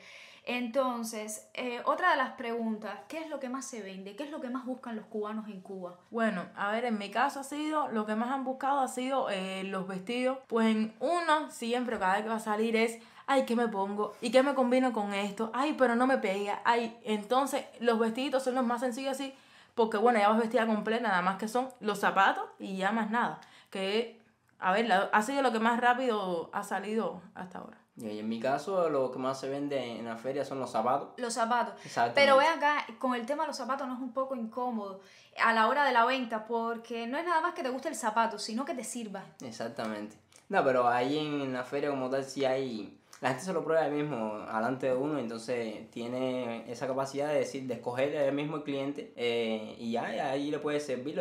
Entonces, 0.50 1.50
eh, 1.54 1.82
otra 1.84 2.12
de 2.12 2.16
las 2.16 2.32
preguntas, 2.32 3.01
¿qué 3.10 3.20
es 3.20 3.30
lo 3.30 3.38
que 3.38 3.50
más 3.50 3.66
se 3.66 3.82
vende? 3.82 4.16
¿Qué 4.16 4.24
es 4.24 4.32
lo 4.32 4.39
que 4.39 4.50
más 4.50 4.66
buscan 4.66 4.96
los 4.96 5.06
cubanos 5.08 5.50
en 5.50 5.60
Cuba? 5.60 6.00
Bueno, 6.10 6.46
a 6.56 6.72
ver, 6.72 6.86
en 6.86 6.98
mi 6.98 7.12
caso 7.12 7.42
ha 7.42 7.44
sido, 7.44 7.89
lo 7.89 8.06
que 8.06 8.16
más 8.16 8.32
han 8.32 8.46
buscado 8.46 8.80
ha 8.80 8.88
sido 8.88 9.30
eh, 9.30 9.66
los 9.66 9.86
vestidos. 9.89 10.38
Pues 10.48 10.68
en 10.68 10.96
uno, 11.01 11.51
siempre, 11.51 12.00
cada 12.00 12.13
vez 12.13 12.24
que 12.24 12.30
va 12.30 12.36
a 12.36 12.39
salir 12.39 12.77
es, 12.77 12.98
ay, 13.25 13.44
¿qué 13.46 13.58
me 13.58 13.68
pongo? 13.68 14.13
¿Y 14.22 14.32
qué 14.32 14.42
me 14.42 14.56
combino 14.56 14.94
con 14.94 15.13
esto? 15.13 15.51
Ay, 15.54 15.75
pero 15.77 15.98
no 15.98 16.08
me 16.08 16.18
pega. 16.18 16.62
Ay, 16.63 16.98
entonces 17.04 17.66
los 17.82 18.00
vestiditos 18.00 18.46
son 18.46 18.56
los 18.56 18.66
más 18.66 18.80
sencillos 18.80 19.12
así, 19.12 19.34
porque 19.75 19.98
bueno, 19.98 20.18
ya 20.18 20.30
vas 20.30 20.39
vestida 20.39 20.66
completa, 20.66 21.10
nada 21.10 21.22
más 21.22 21.36
que 21.36 21.50
son 21.50 21.68
los 21.82 22.00
zapatos 22.00 22.46
y 22.58 22.77
ya 22.77 22.94
más 22.94 23.12
nada. 23.12 23.42
Que, 23.70 24.22
a 24.60 24.72
ver, 24.72 24.89
ha 25.12 25.22
sido 25.24 25.42
lo 25.42 25.51
que 25.51 25.60
más 25.60 25.82
rápido 25.82 26.50
ha 26.54 26.63
salido 26.63 27.22
hasta 27.36 27.60
ahora. 27.60 27.87
Y 28.00 28.20
en 28.20 28.30
mi 28.30 28.39
caso, 28.39 28.89
lo 28.89 29.12
que 29.12 29.18
más 29.18 29.39
se 29.39 29.50
vende 29.50 29.98
en 29.98 30.06
la 30.06 30.18
feria 30.18 30.46
son 30.46 30.60
los 30.60 30.72
zapatos. 30.72 31.10
Los 31.18 31.34
zapatos. 31.34 31.74
Pero 32.13 32.38
ve 32.38 32.46
acá, 32.46 32.86
con 33.00 33.16
el 33.16 33.25
tema 33.25 33.44
de 33.44 33.48
los 33.48 33.58
zapatos 33.58 33.88
no 33.88 33.96
es 33.96 34.00
un 34.00 34.13
poco 34.13 34.36
incómodo 34.36 35.01
a 35.44 35.54
la 35.54 35.68
hora 35.68 35.84
de 35.84 35.94
la 35.94 36.06
venta, 36.06 36.46
porque 36.46 37.08
no 37.08 37.18
es 37.18 37.25
nada 37.25 37.42
más 37.42 37.56
que 37.56 37.63
te 37.63 37.70
guste 37.70 37.89
el 37.89 37.96
zapato, 37.96 38.38
sino 38.38 38.66
que 38.66 38.75
te 38.75 38.84
sirva. 38.84 39.24
Exactamente. 39.42 40.16
No, 40.50 40.63
pero 40.63 40.88
ahí 40.88 41.18
en 41.18 41.54
la 41.54 41.63
feria 41.63 41.89
como 41.89 42.10
tal 42.10 42.24
sí 42.24 42.46
hay... 42.46 43.00
La 43.20 43.30
gente 43.30 43.46
se 43.46 43.51
lo 43.54 43.63
prueba 43.63 43.84
ahí 43.84 43.92
mismo, 43.92 44.46
delante 44.46 44.86
de 44.86 44.94
uno, 44.94 45.18
entonces 45.18 45.89
tiene 45.89 46.72
esa 46.72 46.86
capacidad 46.86 47.30
de 47.30 47.39
decir, 47.39 47.63
de 47.63 47.74
escoger 47.74 48.13
el 48.13 48.32
mismo 48.36 48.58
el 48.58 48.63
cliente 48.63 49.12
eh, 49.16 49.75
y 49.80 49.94
ya, 49.94 50.04
ahí 50.30 50.51
le 50.51 50.60
puede 50.60 50.80
servir 50.80 51.20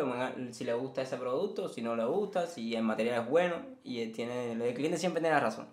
si 0.50 0.64
le 0.64 0.74
gusta 0.74 1.00
ese 1.00 1.16
producto, 1.16 1.70
si 1.70 1.80
no 1.80 1.96
le 1.96 2.04
gusta, 2.04 2.46
si 2.48 2.74
el 2.74 2.82
material 2.82 3.22
es 3.22 3.30
bueno 3.30 3.56
y 3.82 4.08
tiene, 4.08 4.52
el 4.52 4.74
cliente 4.74 4.98
siempre 4.98 5.22
tiene 5.22 5.36
la 5.36 5.40
razón. 5.40 5.68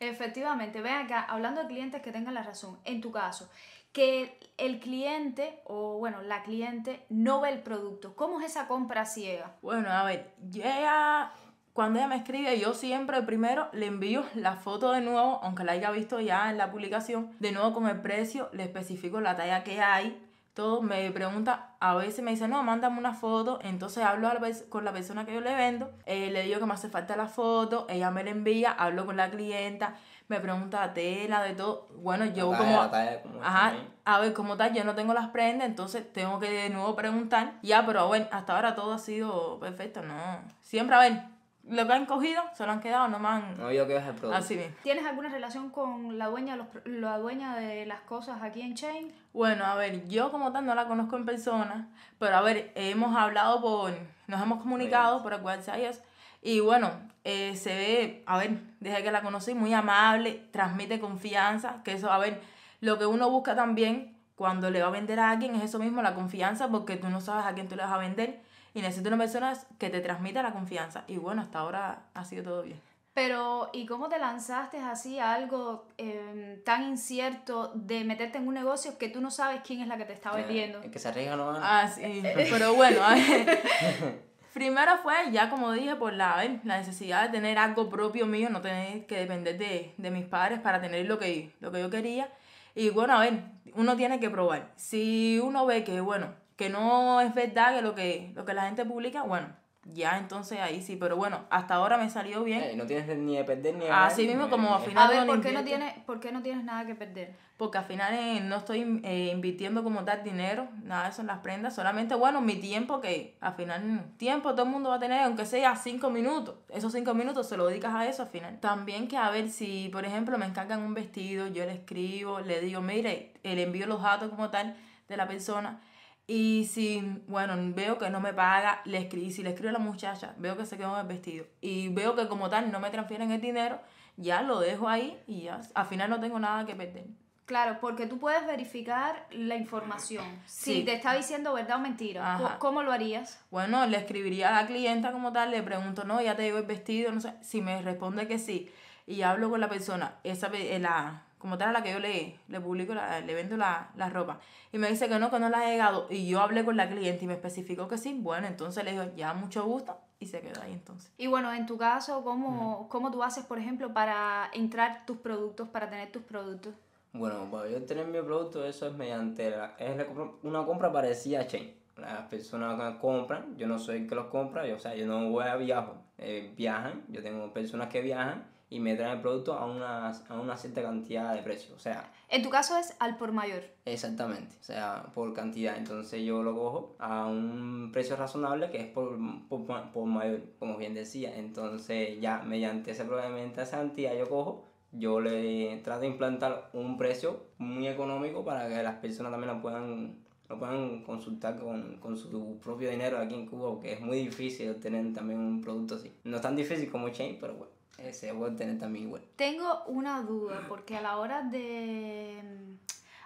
Efectivamente, 0.00 0.80
ven 0.80 0.94
acá, 0.94 1.22
hablando 1.22 1.62
de 1.62 1.68
clientes 1.68 2.02
que 2.02 2.12
tengan 2.12 2.34
la 2.34 2.42
razón, 2.42 2.78
en 2.84 3.00
tu 3.00 3.10
caso, 3.10 3.48
que 3.92 4.38
el 4.58 4.80
cliente 4.80 5.60
o 5.64 5.98
bueno, 5.98 6.20
la 6.22 6.42
cliente 6.42 7.06
no 7.08 7.40
ve 7.40 7.50
el 7.50 7.60
producto. 7.60 8.16
¿Cómo 8.16 8.40
es 8.40 8.46
esa 8.46 8.66
compra 8.66 9.06
ciega? 9.06 9.56
Bueno, 9.62 9.88
a 9.88 10.02
ver, 10.02 10.34
ella, 10.52 11.30
cuando 11.72 12.00
ella 12.00 12.08
me 12.08 12.16
escribe, 12.16 12.58
yo 12.58 12.74
siempre 12.74 13.22
primero 13.22 13.68
le 13.72 13.86
envío 13.86 14.24
la 14.34 14.56
foto 14.56 14.90
de 14.90 15.00
nuevo, 15.00 15.38
aunque 15.44 15.62
la 15.62 15.72
haya 15.72 15.92
visto 15.92 16.20
ya 16.20 16.50
en 16.50 16.58
la 16.58 16.72
publicación, 16.72 17.36
de 17.38 17.52
nuevo 17.52 17.72
con 17.72 17.86
el 17.86 18.00
precio, 18.00 18.48
le 18.52 18.64
especifico 18.64 19.20
la 19.20 19.36
talla 19.36 19.62
que 19.62 19.80
hay, 19.80 20.23
todo, 20.54 20.82
me 20.82 21.10
pregunta, 21.10 21.72
a 21.80 21.94
veces 21.96 22.24
me 22.24 22.30
dice, 22.30 22.46
no, 22.46 22.62
mándame 22.62 22.98
una 22.98 23.12
foto, 23.12 23.58
entonces 23.62 24.04
hablo 24.04 24.28
a 24.28 24.34
la 24.34 24.40
con 24.68 24.84
la 24.84 24.92
persona 24.92 25.26
que 25.26 25.34
yo 25.34 25.40
le 25.40 25.54
vendo, 25.54 25.92
eh, 26.06 26.30
le 26.30 26.42
digo 26.42 26.60
que 26.60 26.66
me 26.66 26.74
hace 26.74 26.88
falta 26.88 27.16
la 27.16 27.26
foto, 27.26 27.86
ella 27.88 28.12
me 28.12 28.22
la 28.22 28.30
envía, 28.30 28.70
hablo 28.70 29.04
con 29.04 29.16
la 29.16 29.30
clienta, 29.30 29.94
me 30.28 30.38
pregunta 30.38 30.94
tela, 30.94 31.42
de 31.42 31.54
todo, 31.54 31.88
bueno, 31.96 32.24
yo 32.26 32.50
talla, 32.50 32.58
como... 32.58 32.90
talla, 32.90 33.20
Ajá, 33.42 33.68
también. 33.70 33.88
a 34.04 34.20
ver, 34.20 34.32
como 34.32 34.56
tal, 34.56 34.72
yo 34.72 34.84
no 34.84 34.94
tengo 34.94 35.12
las 35.12 35.28
prendas, 35.30 35.68
entonces 35.68 36.12
tengo 36.12 36.38
que 36.38 36.48
de 36.48 36.70
nuevo 36.70 36.94
preguntar. 36.94 37.54
Ya, 37.62 37.84
pero 37.84 38.06
bueno, 38.06 38.26
hasta 38.30 38.54
ahora 38.54 38.76
todo 38.76 38.92
ha 38.94 38.98
sido 38.98 39.58
perfecto, 39.58 40.02
¿no? 40.02 40.40
Siempre, 40.62 40.94
a 40.94 41.00
ver, 41.00 41.33
lo 41.68 41.86
que 41.86 41.92
han 41.92 42.06
cogido, 42.06 42.42
se 42.54 42.66
lo 42.66 42.72
han 42.72 42.80
quedado, 42.80 43.08
no 43.08 43.18
me 43.18 43.28
han... 43.28 43.56
No 43.56 43.72
yo 43.72 43.86
que 43.86 43.96
es 43.96 44.04
el 44.04 44.14
producto. 44.14 44.36
Así 44.36 44.56
bien. 44.56 44.74
¿Tienes 44.82 45.06
alguna 45.06 45.30
relación 45.30 45.70
con 45.70 46.18
la 46.18 46.26
dueña, 46.26 46.56
de 46.56 46.58
los, 46.58 46.68
la 46.84 47.18
dueña 47.18 47.56
de 47.56 47.86
las 47.86 48.00
cosas 48.02 48.42
aquí 48.42 48.60
en 48.60 48.74
Chain? 48.74 49.12
Bueno, 49.32 49.64
a 49.64 49.74
ver, 49.74 50.06
yo 50.06 50.30
como 50.30 50.52
tal 50.52 50.66
no 50.66 50.74
la 50.74 50.86
conozco 50.86 51.16
en 51.16 51.24
persona, 51.24 51.88
pero 52.18 52.36
a 52.36 52.42
ver, 52.42 52.72
hemos 52.74 53.16
hablado 53.16 53.60
por... 53.60 53.92
Nos 54.26 54.42
hemos 54.42 54.60
comunicado 54.60 55.22
por 55.22 55.32
el 55.32 55.40
WhatsApp 55.40 55.78
y 55.78 55.84
eso, 55.84 56.02
Y 56.42 56.60
bueno, 56.60 56.90
eh, 57.24 57.56
se 57.56 57.74
ve, 57.74 58.22
a 58.26 58.38
ver, 58.38 58.58
desde 58.80 59.02
que 59.02 59.10
la 59.10 59.22
conocí, 59.22 59.54
muy 59.54 59.72
amable, 59.72 60.46
transmite 60.50 61.00
confianza, 61.00 61.82
que 61.82 61.92
eso, 61.92 62.10
a 62.10 62.18
ver, 62.18 62.40
lo 62.80 62.98
que 62.98 63.06
uno 63.06 63.30
busca 63.30 63.54
también 63.54 64.16
cuando 64.34 64.70
le 64.70 64.82
va 64.82 64.88
a 64.88 64.90
vender 64.90 65.20
a 65.20 65.30
alguien 65.30 65.54
es 65.54 65.62
eso 65.62 65.78
mismo, 65.78 66.02
la 66.02 66.14
confianza, 66.14 66.68
porque 66.68 66.96
tú 66.96 67.08
no 67.08 67.20
sabes 67.20 67.46
a 67.46 67.54
quién 67.54 67.68
tú 67.68 67.76
le 67.76 67.82
vas 67.82 67.92
a 67.92 67.98
vender 67.98 68.42
y 68.74 68.82
necesitas 68.82 69.12
una 69.12 69.22
persona 69.22 69.56
que 69.78 69.88
te 69.88 70.00
transmita 70.00 70.42
la 70.42 70.52
confianza. 70.52 71.04
Y 71.06 71.16
bueno, 71.16 71.40
hasta 71.40 71.60
ahora 71.60 72.02
ha 72.12 72.24
sido 72.24 72.42
todo 72.42 72.62
bien. 72.62 72.80
Pero, 73.14 73.70
¿y 73.72 73.86
cómo 73.86 74.08
te 74.08 74.18
lanzaste 74.18 74.78
así 74.78 75.20
a 75.20 75.34
algo 75.34 75.86
eh, 75.98 76.60
tan 76.64 76.82
incierto 76.82 77.70
de 77.76 78.02
meterte 78.02 78.38
en 78.38 78.48
un 78.48 78.54
negocio 78.54 78.98
que 78.98 79.08
tú 79.08 79.20
no 79.20 79.30
sabes 79.30 79.60
quién 79.64 79.80
es 79.80 79.86
la 79.86 79.96
que 79.96 80.04
te 80.04 80.12
está 80.12 80.32
vendiendo? 80.32 80.82
Eh, 80.82 80.90
que 80.90 80.98
se 80.98 81.08
arriesga 81.08 81.36
no. 81.36 81.52
Ah, 81.62 81.88
sí, 81.88 82.22
pero 82.50 82.74
bueno, 82.74 83.04
a 83.04 83.14
ver. 83.14 83.62
Primero 84.52 84.98
fue, 84.98 85.14
ya 85.30 85.48
como 85.48 85.70
dije, 85.70 85.94
por 85.94 86.12
la, 86.12 86.36
ver, 86.36 86.58
la 86.64 86.78
necesidad 86.78 87.22
de 87.24 87.28
tener 87.28 87.56
algo 87.56 87.88
propio 87.88 88.26
mío, 88.26 88.50
no 88.50 88.60
tener 88.60 89.06
que 89.06 89.16
depender 89.16 89.58
de, 89.58 89.94
de 89.96 90.10
mis 90.10 90.26
padres 90.26 90.58
para 90.58 90.80
tener 90.80 91.06
lo 91.06 91.18
que, 91.18 91.52
lo 91.60 91.70
que 91.70 91.80
yo 91.80 91.90
quería. 91.90 92.28
Y 92.74 92.90
bueno, 92.90 93.14
a 93.14 93.20
ver, 93.20 93.44
uno 93.74 93.96
tiene 93.96 94.18
que 94.18 94.30
probar. 94.30 94.72
Si 94.74 95.40
uno 95.40 95.66
ve 95.66 95.84
que, 95.84 96.00
bueno, 96.00 96.34
que 96.56 96.68
no 96.68 97.20
es 97.20 97.34
verdad 97.34 97.74
que 97.76 97.82
lo 97.82 97.94
que, 97.94 98.32
lo 98.34 98.44
que 98.44 98.54
la 98.54 98.66
gente 98.66 98.84
publica, 98.84 99.22
bueno, 99.22 99.48
ya 99.92 100.18
entonces 100.18 100.60
ahí 100.60 100.82
sí. 100.82 100.96
Pero 100.96 101.16
bueno, 101.16 101.44
hasta 101.50 101.74
ahora 101.74 101.98
me 101.98 102.08
salió 102.08 102.42
bien. 102.44 102.62
Eh, 102.62 102.74
no 102.76 102.86
tienes 102.86 103.06
ni 103.18 103.36
de 103.36 103.44
perder 103.44 103.74
ni 103.74 103.84
de 103.84 103.90
Así 103.90 104.26
ganar, 104.26 104.36
mismo 104.36 104.50
como 104.50 104.74
al 104.74 104.82
final 104.82 105.04
A 105.04 105.08
ver, 105.10 105.26
¿por 105.26 105.40
qué, 105.40 105.52
no 105.52 105.60
invierte. 105.60 105.84
tienes, 105.84 106.04
¿por 106.04 106.20
qué 106.20 106.32
no 106.32 106.42
tienes 106.42 106.64
nada 106.64 106.86
que 106.86 106.94
perder? 106.94 107.34
Porque 107.56 107.78
al 107.78 107.84
final 107.84 108.14
eh, 108.14 108.40
no 108.40 108.56
estoy 108.56 109.00
eh, 109.04 109.30
invirtiendo 109.32 109.84
como 109.84 110.04
tal 110.04 110.24
dinero, 110.24 110.68
nada 110.82 111.04
de 111.04 111.10
eso 111.10 111.20
en 111.20 111.28
las 111.28 111.38
prendas, 111.38 111.74
solamente, 111.74 112.14
bueno, 112.16 112.40
mi 112.40 112.56
tiempo, 112.56 113.00
que 113.00 113.36
al 113.40 113.54
final, 113.54 114.12
tiempo 114.16 114.52
todo 114.52 114.64
el 114.64 114.72
mundo 114.72 114.90
va 114.90 114.96
a 114.96 114.98
tener, 114.98 115.22
aunque 115.22 115.46
sea 115.46 115.76
cinco 115.76 116.10
minutos, 116.10 116.56
esos 116.70 116.92
cinco 116.92 117.14
minutos 117.14 117.48
se 117.48 117.56
lo 117.56 117.66
dedicas 117.66 117.94
a 117.94 118.06
eso 118.06 118.22
al 118.22 118.28
final. 118.28 118.58
También 118.58 119.06
que 119.06 119.16
a 119.16 119.30
ver 119.30 119.50
si, 119.50 119.88
por 119.90 120.04
ejemplo, 120.04 120.36
me 120.36 120.46
encargan 120.46 120.80
un 120.80 120.94
vestido, 120.94 121.46
yo 121.46 121.64
le 121.64 121.74
escribo, 121.74 122.40
le 122.40 122.60
digo, 122.60 122.80
mire, 122.80 123.34
le 123.44 123.62
envío 123.62 123.86
los 123.86 124.02
datos 124.02 124.30
como 124.30 124.50
tal 124.50 124.74
de 125.08 125.16
la 125.16 125.28
persona, 125.28 125.80
y 126.26 126.64
si, 126.70 127.20
bueno, 127.28 127.54
veo 127.74 127.98
que 127.98 128.08
no 128.10 128.20
me 128.20 128.32
paga, 128.32 128.80
le 128.84 128.98
escribo, 128.98 129.30
si 129.30 129.42
le 129.42 129.50
escribo 129.50 129.70
a 129.70 129.72
la 129.72 129.78
muchacha, 129.78 130.34
veo 130.38 130.56
que 130.56 130.64
se 130.66 130.76
quedó 130.78 130.94
en 130.94 131.00
el 131.02 131.06
vestido, 131.06 131.44
y 131.60 131.88
veo 131.88 132.14
que 132.16 132.28
como 132.28 132.48
tal 132.48 132.70
no 132.72 132.80
me 132.80 132.90
transfieren 132.90 133.30
el 133.30 133.40
dinero, 133.40 133.78
ya 134.16 134.42
lo 134.42 134.60
dejo 134.60 134.88
ahí 134.88 135.20
y 135.26 135.42
ya, 135.42 135.60
al 135.74 135.86
final 135.86 136.08
no 136.10 136.20
tengo 136.20 136.38
nada 136.38 136.64
que 136.64 136.74
perder. 136.74 137.06
Claro, 137.46 137.76
porque 137.78 138.06
tú 138.06 138.18
puedes 138.18 138.46
verificar 138.46 139.26
la 139.30 139.54
información. 139.56 140.24
Si 140.46 140.76
Sí. 140.76 140.82
te 140.84 140.94
está 140.94 141.12
diciendo 141.14 141.52
verdad 141.52 141.76
o 141.76 141.80
mentira. 141.80 142.36
Ajá. 142.36 142.58
¿Cómo 142.58 142.82
lo 142.82 142.90
harías? 142.90 143.38
Bueno, 143.50 143.84
le 143.84 143.98
escribiría 143.98 144.48
a 144.48 144.62
la 144.62 144.66
clienta 144.66 145.12
como 145.12 145.30
tal, 145.30 145.50
le 145.50 145.62
pregunto, 145.62 146.04
no, 146.04 146.22
ya 146.22 146.36
te 146.36 146.42
llegó 146.44 146.56
el 146.56 146.64
vestido, 146.64 147.12
no 147.12 147.20
sé, 147.20 147.34
si 147.42 147.60
me 147.60 147.82
responde 147.82 148.26
que 148.26 148.38
sí, 148.38 148.72
y 149.06 149.20
hablo 149.20 149.50
con 149.50 149.60
la 149.60 149.68
persona, 149.68 150.14
esa 150.24 150.46
eh, 150.54 150.78
la, 150.78 151.24
como 151.44 151.58
tal 151.58 151.68
a 151.68 151.72
la 151.72 151.82
que 151.82 151.92
yo 151.92 151.98
le, 151.98 152.36
le 152.48 152.58
publico, 152.58 152.94
la- 152.94 153.20
le 153.20 153.34
vendo 153.34 153.58
la, 153.58 153.90
la 153.96 154.08
ropa, 154.08 154.40
y 154.72 154.78
me 154.78 154.88
dice 154.88 155.10
que 155.10 155.18
no, 155.18 155.30
que 155.30 155.38
no 155.38 155.50
la 155.50 155.58
ha 155.58 155.70
llegado, 155.70 156.06
y 156.08 156.26
yo 156.26 156.40
hablé 156.40 156.64
con 156.64 156.74
la 156.78 156.88
cliente 156.88 157.26
y 157.26 157.28
me 157.28 157.34
especificó 157.34 157.86
que 157.86 157.98
sí, 157.98 158.16
bueno, 158.18 158.46
entonces 158.46 158.82
le 158.82 158.92
digo, 158.92 159.04
ya 159.14 159.34
mucho 159.34 159.62
gusto, 159.66 159.94
y 160.18 160.24
se 160.26 160.40
quedó 160.40 160.62
ahí 160.62 160.72
entonces. 160.72 161.12
Y 161.18 161.26
bueno, 161.26 161.52
en 161.52 161.66
tu 161.66 161.76
caso, 161.76 162.24
¿cómo, 162.24 162.88
¿cómo 162.88 163.10
tú 163.10 163.22
haces, 163.22 163.44
por 163.44 163.58
ejemplo, 163.58 163.92
para 163.92 164.48
entrar 164.54 165.04
tus 165.04 165.18
productos, 165.18 165.68
para 165.68 165.90
tener 165.90 166.10
tus 166.10 166.22
productos? 166.22 166.72
Bueno, 167.12 167.50
para 167.50 167.68
yo 167.68 167.82
tener 167.84 168.06
mi 168.06 168.22
producto, 168.22 168.64
eso 168.64 168.86
es 168.86 168.94
mediante 168.94 169.50
la- 169.50 169.74
es 169.78 169.94
la 169.98 170.06
compra- 170.06 170.30
una 170.44 170.64
compra 170.64 170.90
parecida 170.90 171.40
a 171.42 171.46
Chain. 171.46 171.74
Las 171.98 172.22
personas 172.22 172.80
que 172.94 172.98
compran, 173.00 173.54
yo 173.58 173.66
no 173.66 173.78
soy 173.78 173.98
el 173.98 174.08
que 174.08 174.14
los 174.14 174.28
compra, 174.28 174.66
yo, 174.66 174.76
o 174.76 174.78
sea, 174.78 174.94
yo 174.94 175.06
no 175.06 175.28
voy 175.28 175.44
a 175.44 175.56
viajo, 175.56 175.94
eh, 176.16 176.54
viajan, 176.56 177.02
yo 177.08 177.22
tengo 177.22 177.52
personas 177.52 177.88
que 177.88 178.00
viajan 178.00 178.44
y 178.70 178.80
me 178.80 178.94
traen 178.96 179.16
el 179.16 179.20
producto 179.20 179.54
a 179.54 179.66
una, 179.66 180.10
a 180.10 180.40
una 180.40 180.56
cierta 180.56 180.82
cantidad 180.82 181.34
de 181.34 181.42
precio, 181.42 181.74
o 181.74 181.78
sea, 181.78 182.12
En 182.28 182.42
tu 182.42 182.50
caso 182.50 182.76
es 182.76 182.96
al 182.98 183.16
por 183.16 183.32
mayor. 183.32 183.62
exactamente, 183.84 184.56
o 184.60 184.64
sea, 184.64 185.06
por 185.14 185.32
cantidad, 185.34 185.76
entonces 185.76 186.24
yo 186.24 186.42
lo 186.42 186.54
cojo 186.54 186.96
a 186.98 187.26
un 187.26 187.90
precio 187.92 188.16
razonable 188.16 188.70
que 188.70 188.80
es 188.80 188.86
por, 188.86 189.18
por, 189.48 189.64
por 189.92 190.04
mayor, 190.06 190.42
como 190.58 190.76
bien 190.76 190.94
decía, 190.94 191.36
entonces 191.36 192.20
ya 192.20 192.42
mediante 192.42 192.90
ese 192.92 193.04
probablemente 193.04 193.62
esa 193.62 193.78
cantidad 193.78 194.16
yo 194.16 194.28
cojo 194.28 194.74
yo 194.96 195.20
le 195.20 195.78
trato 195.78 196.02
de 196.02 196.06
implantar 196.06 196.70
un 196.72 196.96
precio 196.96 197.46
muy 197.58 197.88
económico 197.88 198.44
para 198.44 198.68
que 198.68 198.82
las 198.82 198.96
personas 198.96 199.32
también 199.32 199.52
lo 199.54 199.60
puedan, 199.60 200.18
lo 200.48 200.58
puedan 200.58 201.02
consultar 201.02 201.58
con, 201.58 201.96
con 201.98 202.16
su 202.16 202.58
propio 202.62 202.90
dinero 202.90 203.18
aquí 203.18 203.34
en 203.34 203.46
Cuba, 203.46 203.70
porque 203.70 203.92
es 203.94 204.00
muy 204.00 204.18
difícil 204.18 204.70
obtener 204.70 205.12
también 205.12 205.40
un 205.40 205.60
producto 205.60 205.96
así. 205.96 206.12
No 206.24 206.36
es 206.36 206.42
tan 206.42 206.54
difícil 206.54 206.90
como 206.90 207.08
Chain, 207.08 207.38
pero 207.40 207.54
bueno, 207.54 207.72
eh, 207.98 208.12
se 208.12 208.34
puede 208.34 208.52
obtener 208.52 208.78
también 208.78 209.06
igual. 209.06 209.22
Tengo 209.36 209.84
una 209.86 210.20
duda, 210.22 210.66
porque 210.68 210.96
a 210.96 211.00
la 211.00 211.18
hora 211.18 211.42
de 211.42 212.42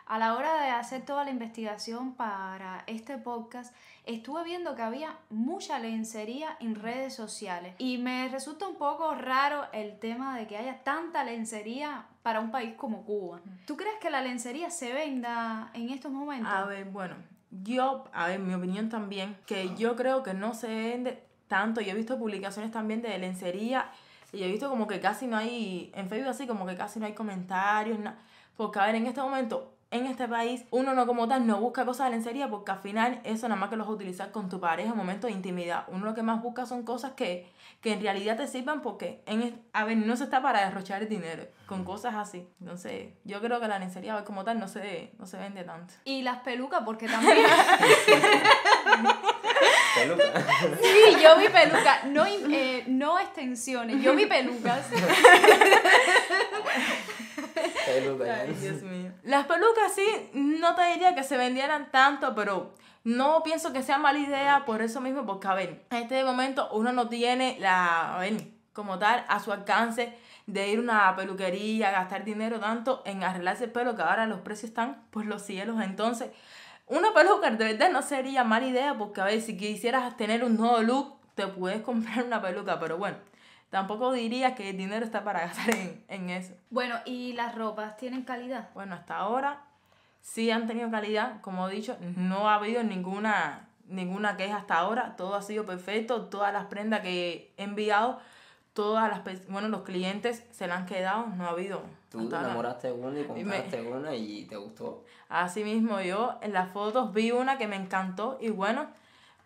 a 0.09 0.19
la 0.19 0.37
hora 0.37 0.63
de 0.63 0.71
hacer 0.71 1.05
toda 1.05 1.23
la 1.25 1.31
investigación 1.31 2.15
para 2.15 2.83
este 2.87 3.19
podcast, 3.19 3.75
estuve 4.07 4.43
viendo 4.43 4.75
que 4.75 4.81
había 4.81 5.19
mucha 5.29 5.79
lencería 5.79 6.57
en 6.61 6.77
redes 6.77 7.15
sociales 7.15 7.75
y 7.77 7.99
me 7.99 8.27
resulta 8.31 8.67
un 8.67 8.77
poco 8.77 9.15
raro 9.15 9.67
el 9.73 9.99
tema 9.99 10.39
de 10.39 10.47
que 10.47 10.57
haya 10.57 10.83
tanta 10.83 11.25
lencería 11.25 12.07
para 12.23 12.41
un 12.41 12.51
país 12.51 12.73
como 12.75 13.05
Cuba. 13.05 13.41
¿Tú 13.67 13.77
crees 13.77 13.97
que 14.01 14.09
la 14.09 14.23
lencería 14.23 14.71
se 14.71 14.95
venda 14.95 15.71
en 15.75 15.91
estos 15.91 16.11
momentos? 16.11 16.51
A 16.51 16.65
ver, 16.65 16.87
bueno, 16.87 17.17
yo, 17.51 18.05
a 18.15 18.29
ver, 18.29 18.41
mi 18.41 18.55
opinión 18.55 18.89
también, 18.89 19.37
que 19.47 19.75
yo 19.77 19.95
creo 19.95 20.23
que 20.23 20.33
no 20.33 20.55
se 20.55 20.69
vende 20.69 21.23
tanto. 21.49 21.83
Yo 21.83 21.93
he 21.93 21.95
visto 21.95 22.19
publicaciones 22.19 22.71
también 22.71 23.03
de 23.03 23.19
lencería 23.19 23.91
y 24.33 24.43
he 24.43 24.49
visto 24.49 24.69
como 24.69 24.87
que 24.87 25.01
casi 25.01 25.27
no 25.27 25.37
hay, 25.37 25.91
en 25.95 26.09
Facebook 26.09 26.31
así, 26.31 26.47
como 26.47 26.67
que 26.67 26.77
casi 26.77 27.01
no 27.01 27.07
hay 27.07 27.15
comentarios, 27.15 27.99
nada. 27.99 28.19
Porque, 28.57 28.79
a 28.79 28.87
ver, 28.87 28.97
en 28.97 29.07
este 29.07 29.21
momento 29.21 29.79
en 29.91 30.07
este 30.07 30.29
país 30.29 30.65
uno 30.71 30.93
no 30.95 31.07
como 31.07 31.27
tal 31.29 31.47
no 31.47 31.61
busca 31.61 31.87
cosas 31.87 32.07
de 32.07 32.11
lencería 32.17 32.49
porque 32.49 32.73
al 32.73 32.79
final 32.79 33.21
eso 33.25 33.49
nada 33.49 33.59
más 33.59 33.71
que 33.71 33.77
lo 33.77 33.85
vas 33.85 33.91
a 33.91 33.95
utilizar 33.95 34.31
con 34.33 34.49
tu 34.49 34.61
pareja 34.61 34.91
en 34.91 34.97
momentos 34.97 35.29
de 35.29 35.37
intimidad. 35.37 35.85
Uno 35.89 36.05
lo 36.05 36.15
que 36.15 36.23
más 36.23 36.43
busca 36.43 36.67
son 36.67 36.83
cosas 36.83 37.13
que, 37.13 37.51
que 37.81 37.95
en 37.95 38.03
realidad 38.03 38.37
te 38.37 38.47
sirvan 38.47 38.83
porque 38.83 39.23
en, 39.27 39.63
a 39.73 39.85
ver, 39.85 39.97
no 39.97 40.15
se 40.17 40.25
está 40.25 40.43
para 40.43 40.65
derrochar 40.65 41.03
el 41.03 41.09
dinero 41.09 41.45
con 41.67 41.85
cosas 41.85 42.15
así. 42.17 42.47
Entonces 42.61 43.15
yo 43.25 43.41
creo 43.41 43.61
que 43.61 43.69
la 43.69 43.79
lencería 43.79 44.23
como 44.25 44.45
tal 44.45 44.59
no 44.59 44.69
se, 44.69 45.13
no 45.19 45.27
se 45.27 45.39
vende 45.39 45.65
tanto. 45.65 45.95
Y 46.05 46.23
las 46.23 46.41
pelucas 46.41 46.83
porque 46.85 47.09
también... 47.09 47.39
Peluca. 50.01 50.25
Sí, 50.83 51.17
yo 51.23 51.37
vi 51.39 51.49
pelucas, 51.49 52.05
no, 52.05 52.27
eh, 52.27 52.85
no 52.87 53.19
extensiones, 53.19 54.03
yo 54.03 54.15
vi 54.15 54.27
pelucas. 54.27 54.87
Ay, 57.87 58.55
Dios 58.61 58.83
mío. 58.83 59.13
Las 59.23 59.47
pelucas 59.47 59.95
sí, 59.95 60.31
no 60.33 60.75
te 60.75 60.85
diría 60.93 61.15
que 61.15 61.23
se 61.23 61.37
vendieran 61.37 61.91
tanto, 61.91 62.35
pero 62.35 62.75
no 63.05 63.43
pienso 63.43 63.73
que 63.73 63.83
sea 63.83 63.99
mala 63.99 64.19
idea 64.19 64.65
por 64.67 64.83
eso 64.83 65.01
mismo, 65.01 65.25
porque 65.25 65.49
a 65.49 65.55
ver, 65.55 65.85
en 65.91 65.99
este 65.99 66.25
momento 66.25 66.69
uno 66.73 66.93
no 66.93 67.09
tiene 67.09 67.57
la, 67.61 68.17
a 68.17 68.21
ver, 68.21 68.35
como 68.73 68.99
tal, 68.99 69.25
a 69.29 69.41
su 69.41 69.53
alcance 69.53 70.15
de 70.47 70.69
ir 70.69 70.79
a 70.79 70.83
una 70.83 71.17
peluquería, 71.17 71.91
gastar 71.91 72.25
dinero 72.25 72.59
tanto 72.59 73.03
en 73.05 73.23
arreglarse 73.23 73.65
el 73.65 73.71
pelo, 73.71 73.97
que 73.97 74.03
ahora 74.03 74.27
los 74.27 74.41
precios 74.41 74.71
están 74.71 75.03
por 75.11 75.27
los 75.27 75.43
cielos. 75.43 75.81
Entonces, 75.83 76.31
una 76.89 77.13
peluca 77.13 77.51
de 77.51 77.65
verdad 77.65 77.91
no 77.91 78.03
sería 78.03 78.45
mala 78.45 78.67
idea, 78.67 78.97
porque 78.97 79.21
a 79.21 79.25
ver, 79.25 79.41
si 79.41 79.57
quisieras 79.57 80.17
tener 80.17 80.45
un 80.45 80.57
nuevo 80.57 80.81
look, 80.83 81.15
te 81.35 81.47
puedes 81.47 81.83
comprar 81.89 82.25
una 82.25 82.41
peluca, 82.43 82.79
pero 82.79 82.99
bueno 82.99 83.17
tampoco 83.71 84.13
diría 84.13 84.55
que 84.55 84.71
el 84.71 84.77
dinero 84.77 85.05
está 85.05 85.25
para 85.25 85.41
gastar 85.41 85.75
en, 86.09 86.31
eso. 86.31 86.55
Bueno, 86.71 86.97
¿y 87.05 87.33
las 87.35 87.55
ropas 87.55 87.97
tienen 87.97 88.23
calidad? 88.23 88.71
Bueno, 88.75 88.95
hasta 88.95 89.17
ahora 89.17 89.65
sí 90.21 90.51
han 90.51 90.67
tenido 90.67 90.91
calidad, 90.91 91.41
como 91.41 91.69
he 91.69 91.75
dicho, 91.75 91.97
no 92.17 92.49
ha 92.49 92.57
habido 92.57 92.83
ninguna, 92.83 93.69
ninguna 93.87 94.37
queja 94.37 94.57
hasta 94.57 94.79
ahora, 94.79 95.17
todo 95.17 95.35
ha 95.35 95.43
sido 95.43 95.65
perfecto, 95.65 96.27
todas 96.27 96.53
las 96.53 96.67
prendas 96.67 97.01
que 97.01 97.53
he 97.57 97.63
enviado, 97.63 98.21
todas 98.73 99.11
las, 99.11 99.49
bueno, 99.49 99.69
los 99.69 99.83
clientes 99.83 100.45
se 100.51 100.67
la 100.67 100.77
han 100.77 100.87
quedado, 100.87 101.27
no 101.27 101.47
ha 101.47 101.51
habido. 101.51 101.83
Tú 102.11 102.29
te 102.29 102.37
enamoraste 102.37 102.89
de 102.89 102.93
una 102.95 103.21
y 103.21 103.25
compraste 103.25 103.83
una 103.83 104.15
y 104.15 104.45
te 104.45 104.57
gustó. 104.57 105.05
Así 105.29 105.65
mismo 105.65 106.01
yo 106.01 106.39
en 106.43 106.53
las 106.53 106.73
fotos 106.73 107.13
vi 107.13 107.33
una 107.33 107.59
que 107.59 107.67
me 107.67 107.77
encantó 107.77 108.39
y 108.41 108.51
bueno, 108.51 108.89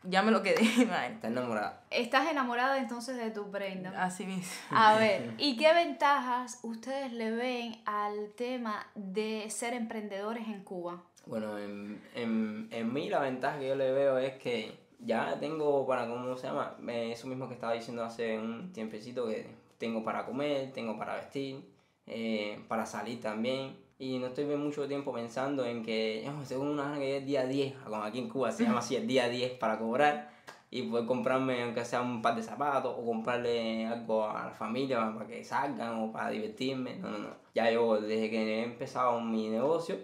ya 0.04 0.22
me 0.22 0.30
lo 0.32 0.42
quedé, 0.42 0.62
Estás 0.62 1.24
enamorada. 1.24 1.82
Estás 1.90 2.30
enamorada 2.30 2.78
entonces 2.78 3.16
de 3.16 3.30
tu 3.30 3.50
prenda. 3.50 3.90
Así 4.02 4.26
mismo. 4.26 4.50
A 4.70 4.94
ver, 4.98 5.34
¿y 5.38 5.56
qué 5.56 5.72
ventajas 5.72 6.60
ustedes 6.62 7.12
le 7.12 7.30
ven 7.30 7.80
al 7.86 8.32
tema 8.36 8.86
de 8.94 9.48
ser 9.50 9.74
emprendedores 9.74 10.46
en 10.48 10.62
Cuba? 10.62 11.02
Bueno, 11.26 11.56
en, 11.56 12.02
en, 12.14 12.68
en 12.72 12.92
mí 12.92 13.08
la 13.08 13.20
ventaja 13.20 13.58
que 13.58 13.68
yo 13.68 13.76
le 13.76 13.92
veo 13.92 14.18
es 14.18 14.34
que 14.34 14.81
ya 15.04 15.38
tengo 15.38 15.86
para, 15.86 16.08
¿cómo 16.08 16.36
se 16.36 16.46
llama? 16.46 16.76
Eso 16.88 17.26
mismo 17.26 17.48
que 17.48 17.54
estaba 17.54 17.72
diciendo 17.72 18.04
hace 18.04 18.38
un 18.38 18.72
tiempecito, 18.72 19.26
que 19.26 19.46
tengo 19.78 20.02
para 20.04 20.24
comer, 20.24 20.72
tengo 20.72 20.96
para 20.96 21.16
vestir, 21.16 21.64
eh, 22.06 22.60
para 22.68 22.86
salir 22.86 23.20
también 23.20 23.76
y 24.02 24.18
no 24.18 24.26
estoy 24.26 24.44
mucho 24.56 24.88
tiempo 24.88 25.12
pensando 25.12 25.64
en 25.64 25.84
que 25.84 26.28
oh, 26.28 26.42
tengo 26.48 26.64
una 26.64 26.98
que 26.98 27.18
es 27.18 27.24
día 27.24 27.46
10, 27.46 27.74
como 27.84 28.02
aquí 28.02 28.18
en 28.18 28.28
Cuba 28.28 28.50
se 28.50 28.64
llama 28.64 28.80
así 28.80 28.96
el 28.96 29.06
día 29.06 29.28
10 29.28 29.52
para 29.58 29.78
cobrar 29.78 30.28
y 30.72 30.82
poder 30.82 31.06
comprarme 31.06 31.62
aunque 31.62 31.84
sea 31.84 32.00
un 32.00 32.20
par 32.20 32.34
de 32.34 32.42
zapatos 32.42 32.96
o 32.98 33.04
comprarle 33.04 33.86
algo 33.86 34.26
a 34.26 34.46
la 34.46 34.50
familia 34.50 35.12
para 35.14 35.26
que 35.28 35.44
salgan 35.44 36.02
o 36.02 36.10
para 36.10 36.30
divertirme. 36.30 36.96
No, 36.96 37.10
no, 37.10 37.18
no. 37.18 37.36
Ya 37.54 37.70
yo 37.70 38.00
desde 38.00 38.28
que 38.28 38.60
he 38.60 38.64
empezado 38.64 39.20
mi 39.20 39.48
negocio 39.48 39.96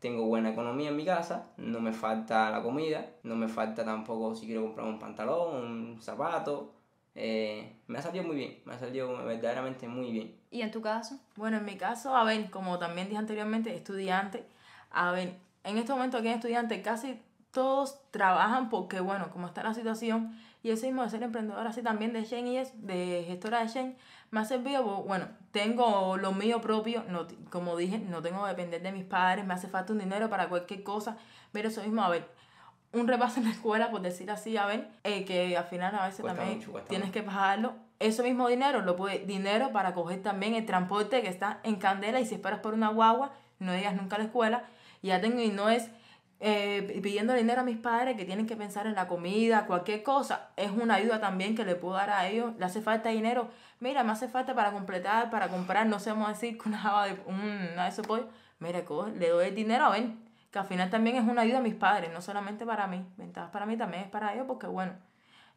tengo 0.00 0.24
buena 0.24 0.50
economía 0.50 0.88
en 0.88 0.96
mi 0.96 1.04
casa, 1.04 1.52
no 1.58 1.80
me 1.80 1.92
falta 1.92 2.50
la 2.50 2.62
comida, 2.62 3.06
no 3.22 3.36
me 3.36 3.48
falta 3.48 3.84
tampoco 3.84 4.34
si 4.34 4.46
quiero 4.46 4.62
comprar 4.62 4.86
un 4.86 4.98
pantalón, 4.98 5.54
un 5.56 6.02
zapato. 6.02 6.74
Eh, 7.14 7.80
me 7.86 7.98
ha 7.98 8.02
salido 8.02 8.24
muy 8.24 8.36
bien, 8.36 8.60
me 8.64 8.74
ha 8.74 8.78
salido 8.78 9.24
verdaderamente 9.24 9.86
muy 9.86 10.10
bien. 10.10 10.36
¿Y 10.50 10.62
en 10.62 10.70
tu 10.70 10.80
caso? 10.80 11.20
Bueno, 11.36 11.58
en 11.58 11.64
mi 11.64 11.76
caso, 11.76 12.16
a 12.16 12.24
ver, 12.24 12.50
como 12.50 12.78
también 12.78 13.08
dije 13.08 13.18
anteriormente, 13.18 13.74
estudiante, 13.74 14.46
a 14.90 15.12
ver, 15.12 15.36
en 15.64 15.76
este 15.76 15.92
momento 15.92 16.16
aquí 16.16 16.28
en 16.28 16.34
estudiante 16.34 16.80
casi 16.80 17.20
todos 17.50 18.00
trabajan 18.10 18.70
porque, 18.70 19.00
bueno, 19.00 19.30
como 19.30 19.48
está 19.48 19.62
la 19.62 19.74
situación, 19.74 20.34
y 20.62 20.70
ese 20.70 20.86
mismo 20.86 21.02
de 21.02 21.10
ser 21.10 21.22
emprendedora 21.22 21.70
así 21.70 21.82
también 21.82 22.12
de 22.12 22.24
Shen 22.24 22.46
y 22.46 22.58
es, 22.58 22.86
de 22.86 23.24
gestora 23.26 23.60
de 23.60 23.68
Shen, 23.68 23.96
me 24.30 24.40
ha 24.40 24.44
servido, 24.44 24.84
bueno, 24.84 25.28
tengo 25.50 26.16
lo 26.16 26.32
mío 26.32 26.60
propio, 26.60 27.04
no, 27.08 27.26
como 27.50 27.76
dije, 27.76 27.98
no 27.98 28.22
tengo 28.22 28.42
que 28.44 28.50
depender 28.50 28.82
de 28.82 28.92
mis 28.92 29.04
padres, 29.04 29.44
me 29.44 29.54
hace 29.54 29.68
falta 29.68 29.92
un 29.92 29.98
dinero 29.98 30.30
para 30.30 30.48
cualquier 30.48 30.82
cosa, 30.82 31.16
pero 31.52 31.68
eso 31.68 31.82
mismo, 31.82 32.02
a 32.02 32.08
ver, 32.08 32.28
un 32.92 33.08
repaso 33.08 33.40
en 33.40 33.46
la 33.46 33.52
escuela, 33.52 33.90
por 33.90 34.02
decir 34.02 34.30
así, 34.30 34.56
a 34.56 34.66
ver, 34.66 34.88
eh, 35.04 35.24
que 35.24 35.56
al 35.56 35.64
final 35.64 35.94
a 35.94 36.06
veces 36.06 36.24
también 36.24 36.60
tienes 36.88 37.10
que 37.10 37.22
pagarlo 37.22 37.74
eso 38.00 38.22
mismo 38.22 38.48
dinero 38.48 38.80
lo 38.80 38.96
puede, 38.96 39.20
dinero 39.26 39.72
para 39.72 39.92
coger 39.92 40.22
también 40.22 40.54
el 40.54 40.64
transporte 40.64 41.20
que 41.20 41.28
está 41.28 41.60
en 41.62 41.76
candela 41.76 42.18
y 42.18 42.26
si 42.26 42.34
esperas 42.34 42.60
por 42.60 42.72
una 42.72 42.88
guagua, 42.88 43.32
no 43.58 43.74
digas 43.74 43.94
nunca 43.94 44.16
a 44.16 44.18
la 44.18 44.24
escuela, 44.24 44.64
ya 45.02 45.20
tengo 45.20 45.40
y 45.40 45.50
no 45.50 45.68
es 45.68 45.90
eh, 46.42 47.00
pidiendo 47.02 47.34
dinero 47.34 47.60
a 47.60 47.64
mis 47.64 47.76
padres 47.76 48.16
que 48.16 48.24
tienen 48.24 48.46
que 48.46 48.56
pensar 48.56 48.86
en 48.86 48.94
la 48.94 49.06
comida, 49.06 49.66
cualquier 49.66 50.02
cosa, 50.02 50.48
es 50.56 50.70
una 50.70 50.94
ayuda 50.94 51.20
también 51.20 51.54
que 51.54 51.66
le 51.66 51.74
puedo 51.74 51.94
dar 51.94 52.08
a 52.08 52.28
ellos, 52.28 52.54
le 52.58 52.64
hace 52.64 52.80
falta 52.80 53.10
dinero, 53.10 53.50
mira, 53.78 54.02
me 54.04 54.12
hace 54.12 54.26
falta 54.26 54.54
para 54.54 54.72
completar, 54.72 55.30
para 55.30 55.48
comprar, 55.48 55.86
no 55.86 55.98
sé, 56.00 56.10
a 56.10 56.28
decir, 56.28 56.58
una 56.66 56.78
java 56.78 57.06
de, 57.06 57.20
una 57.26 57.84
de 57.84 57.88
esos 57.90 58.06
pollos, 58.06 58.26
mira, 58.58 58.84
coge, 58.86 59.12
le 59.12 59.28
doy 59.28 59.48
el 59.48 59.54
dinero, 59.54 59.84
a 59.84 59.90
ver, 59.90 60.12
que 60.50 60.58
al 60.58 60.66
final 60.66 60.88
también 60.88 61.16
es 61.16 61.24
una 61.24 61.42
ayuda 61.42 61.58
a 61.58 61.62
mis 61.62 61.74
padres, 61.74 62.10
no 62.12 62.22
solamente 62.22 62.64
para 62.64 62.86
mí, 62.86 63.04
ventajas 63.18 63.50
para 63.50 63.66
mí 63.66 63.76
también 63.76 64.04
es 64.04 64.08
para 64.08 64.32
ellos, 64.32 64.46
porque 64.48 64.66
bueno, 64.66 64.94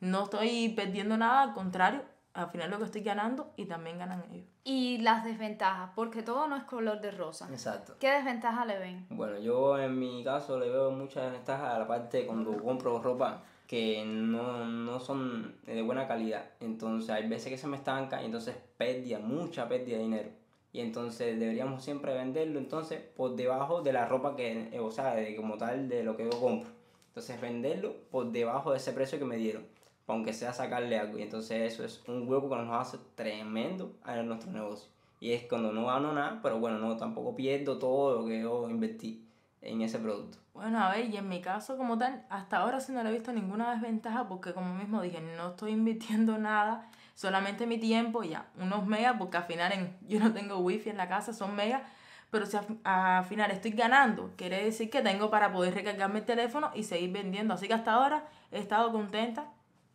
no 0.02 0.24
estoy 0.24 0.70
perdiendo 0.76 1.18
nada, 1.18 1.44
al 1.44 1.54
contrario, 1.54 2.02
al 2.34 2.50
final 2.50 2.72
lo 2.72 2.80
que 2.80 2.86
estoy 2.86 3.02
ganando 3.02 3.54
y 3.56 3.66
también 3.66 4.00
ganan 4.00 4.24
ellos. 4.32 4.48
Y 4.64 4.98
las 5.00 5.24
desventajas, 5.24 5.92
porque 5.96 6.24
todo 6.24 6.48
no 6.48 6.56
es 6.56 6.64
color 6.64 7.00
de 7.00 7.12
rosa. 7.12 7.48
Exacto. 7.52 7.96
¿Qué 8.00 8.10
desventajas 8.10 8.66
le 8.66 8.80
ven? 8.80 9.06
Bueno, 9.10 9.38
yo 9.40 9.78
en 9.78 9.98
mi 9.98 10.24
caso 10.24 10.60
le 10.60 10.70
veo 10.70 10.92
muchas 10.92 11.26
desventajas 11.26 11.76
a 11.76 11.80
la 11.80 11.88
parte 11.88 12.26
cuando 12.26 12.58
compro 12.62 13.00
ropa 13.00 13.44
que 13.68 14.04
no, 14.06 14.66
no 14.66 15.00
son 15.00 15.56
de 15.66 15.82
buena 15.82 16.08
calidad. 16.08 16.46
Entonces 16.60 17.10
hay 17.12 17.28
veces 17.28 17.50
que 17.50 17.58
se 17.58 17.68
me 17.68 17.78
estanca 17.78 18.22
y 18.22 18.26
entonces 18.26 18.56
pérdida, 18.78 19.20
mucha 19.20 19.68
pérdida 19.68 19.98
de 19.98 20.04
dinero. 20.04 20.30
Y 20.72 20.80
entonces 20.80 21.40
deberíamos 21.40 21.84
siempre 21.84 22.16
venderlo 22.16 22.58
entonces 22.58 23.00
por 23.00 23.36
debajo 23.36 23.84
de 23.84 23.94
la 23.94 24.08
ropa 24.08 24.36
que, 24.36 24.80
o 24.82 24.90
sea, 24.90 25.14
de, 25.14 25.36
como 25.36 25.58
tal 25.58 25.88
de 25.88 26.04
lo 26.04 26.18
que 26.18 26.24
yo 26.24 26.40
compro. 26.40 26.72
Entonces 27.10 27.40
venderlo 27.40 27.94
por 28.10 28.32
debajo 28.32 28.72
de 28.72 28.78
ese 28.78 28.92
precio 28.92 29.20
que 29.20 29.26
me 29.26 29.36
dieron 29.38 29.73
aunque 30.08 30.34
sea 30.34 30.54
sacarle 30.54 30.98
algo. 30.98 31.18
Y 31.18 31.24
entonces 31.24 31.74
eso 31.74 31.84
es 31.84 32.04
un 32.08 32.28
hueco 32.28 32.50
que 32.50 32.56
nos 32.56 32.70
hace 32.82 32.98
tremendo 33.16 33.96
en 34.06 34.28
nuestro 34.28 34.52
negocio. 34.52 34.90
Y 35.20 35.32
es 35.32 35.44
cuando 35.44 35.72
no 35.72 35.86
gano 35.86 36.12
nada, 36.12 36.40
pero 36.44 36.60
bueno, 36.60 36.80
no 36.80 36.98
tampoco 36.98 37.36
pierdo 37.36 37.80
todo 37.80 38.20
lo 38.20 38.26
que 38.26 38.42
yo 38.42 38.70
invertí 38.70 39.26
en 39.62 39.82
ese 39.82 40.00
producto. 40.00 40.38
Bueno, 40.54 40.80
a 40.80 40.92
ver, 40.92 41.10
y 41.10 41.18
en 41.18 41.30
mi 41.30 41.42
caso 41.42 41.78
como 41.78 41.98
tal, 41.98 42.26
hasta 42.30 42.58
ahora 42.58 42.80
sí 42.80 42.92
no 42.92 43.02
le 43.02 43.10
he 43.10 43.14
visto 43.14 43.32
ninguna 43.32 43.72
desventaja 43.74 44.28
porque 44.28 44.54
como 44.54 44.76
mismo 44.76 45.02
dije, 45.02 45.22
no 45.22 45.52
estoy 45.52 45.72
invirtiendo 45.72 46.38
nada, 46.38 46.92
solamente 47.16 47.66
mi 47.66 47.78
tiempo, 47.78 48.24
ya, 48.24 48.48
unos 48.60 48.86
megas, 48.86 49.16
porque 49.18 49.38
al 49.38 49.46
final 49.46 49.72
en, 49.72 49.98
yo 50.08 50.20
no 50.20 50.34
tengo 50.34 50.58
wifi 50.58 50.90
en 50.90 50.98
la 50.98 51.08
casa, 51.08 51.34
son 51.34 51.56
megas, 51.56 51.82
pero 52.30 52.46
si 52.46 52.58
al 52.84 53.26
final 53.26 53.52
estoy 53.52 53.72
ganando, 53.72 54.32
quiere 54.36 54.64
decir 54.64 54.90
que 54.90 55.02
tengo 55.02 55.30
para 55.30 55.54
poder 55.54 55.74
recargarme 55.74 56.20
el 56.20 56.26
teléfono 56.26 56.72
y 56.74 56.84
seguir 56.84 57.12
vendiendo. 57.12 57.54
Así 57.54 57.68
que 57.68 57.76
hasta 57.76 57.94
ahora 57.94 58.26
he 58.52 58.60
estado 58.60 58.92
contenta 58.92 59.46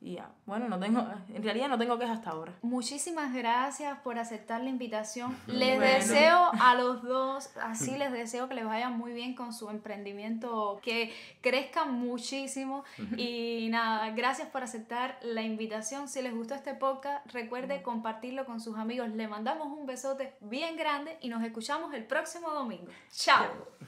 y 0.01 0.15
ya, 0.15 0.31
bueno, 0.47 0.69
no 0.69 0.79
tengo, 0.79 1.05
en 1.29 1.43
realidad 1.43 1.69
no 1.69 1.77
tengo 1.77 1.99
quejas 1.99 2.19
hasta 2.19 2.31
ahora. 2.31 2.53
Muchísimas 2.63 3.35
gracias 3.35 3.99
por 4.01 4.17
aceptar 4.19 4.61
la 4.61 4.71
invitación. 4.71 5.37
Les 5.49 5.81
deseo 5.81 6.51
a 6.61 6.75
los 6.77 7.03
dos, 7.03 7.51
así 7.61 7.97
les 7.99 8.13
deseo 8.13 8.49
que 8.49 8.55
les 8.55 8.65
vaya 8.65 8.91
muy 8.91 9.13
bien 9.13 9.35
con 9.35 9.53
su 9.53 9.69
emprendimiento, 9.71 10.79
que 10.83 11.13
crezcan 11.41 11.95
muchísimo. 11.95 12.85
Y 13.17 13.69
nada, 13.71 14.11
gracias 14.11 14.49
por 14.49 14.63
aceptar 14.63 15.19
la 15.23 15.43
invitación. 15.43 16.09
Si 16.09 16.23
les 16.23 16.35
gustó 16.35 16.55
este 16.55 16.75
podcast, 16.75 17.27
recuerde 17.33 17.83
compartirlo 17.83 18.47
con 18.47 18.61
sus 18.61 18.77
amigos. 18.79 19.09
Le 19.11 19.27
mandamos 19.27 19.67
un 19.67 19.87
besote 19.87 20.35
bien 20.41 20.77
grande 20.77 21.19
y 21.21 21.29
nos 21.29 21.43
escuchamos 21.43 21.93
el 21.93 22.05
próximo 22.05 22.51
domingo. 22.51 22.87
Chao. 23.11 23.88